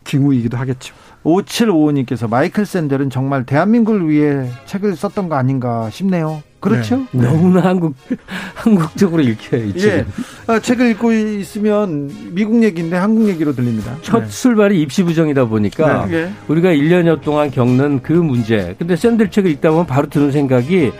[0.03, 0.93] 징후이기도 하겠죠.
[1.23, 6.41] 5755님께서 마이클 샌델은 정말 대한민국을 위해 책을 썼던 거 아닌가 싶네요.
[6.59, 7.05] 그렇죠?
[7.11, 7.23] 네.
[7.23, 7.95] 너무나 한국
[8.55, 9.65] 한국적으로 읽혀요.
[9.65, 9.89] 이 책.
[9.89, 10.05] 예.
[10.47, 13.95] 아, 책을 읽고 있으면 미국 얘기인데 한국 얘기로 들립니다.
[14.01, 14.29] 첫 네.
[14.29, 16.13] 출발이 입시 부정이다 보니까 네.
[16.15, 16.31] 예.
[16.47, 18.75] 우리가 1년여 동안 겪는 그 문제.
[18.77, 20.91] 근데 샌들 책을 읽다 보면 바로 드는 생각이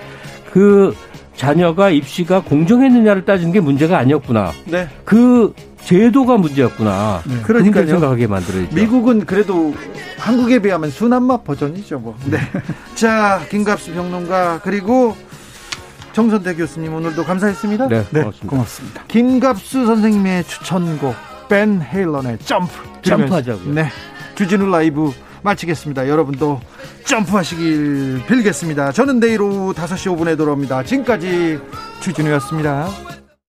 [0.51, 0.95] 그
[1.35, 4.51] 자녀가 입시가 공정했느냐를 따지는 게 문제가 아니었구나.
[4.65, 4.87] 네.
[5.05, 5.53] 그
[5.85, 7.21] 제도가 문제였구나.
[7.25, 7.35] 네.
[7.43, 8.67] 그러니까 생각하게 만들어요.
[8.73, 9.73] 미국은 그래도
[10.17, 12.15] 한국에 비하면 순한 맛 버전이죠, 뭐.
[12.25, 12.37] 네.
[12.95, 15.15] 자, 김갑수 평론가 그리고
[16.13, 17.87] 정선태 교수님 오늘도 감사했습니다.
[17.87, 18.49] 네, 네 고맙습니다.
[18.49, 19.03] 고맙습니다.
[19.07, 21.15] 김갑수 선생님의 추천곡
[21.49, 23.73] 벤 헤일런의 점프 점프하자고요.
[23.73, 23.87] 네.
[24.35, 26.07] 주진우 라이브 마치겠습니다.
[26.07, 26.59] 여러분도
[27.05, 28.91] 점프하시길 빌겠습니다.
[28.91, 30.83] 저는 내일 오후 5시 5분에 돌아옵니다.
[30.83, 31.59] 지금까지
[32.01, 33.18] 주진우였습니다.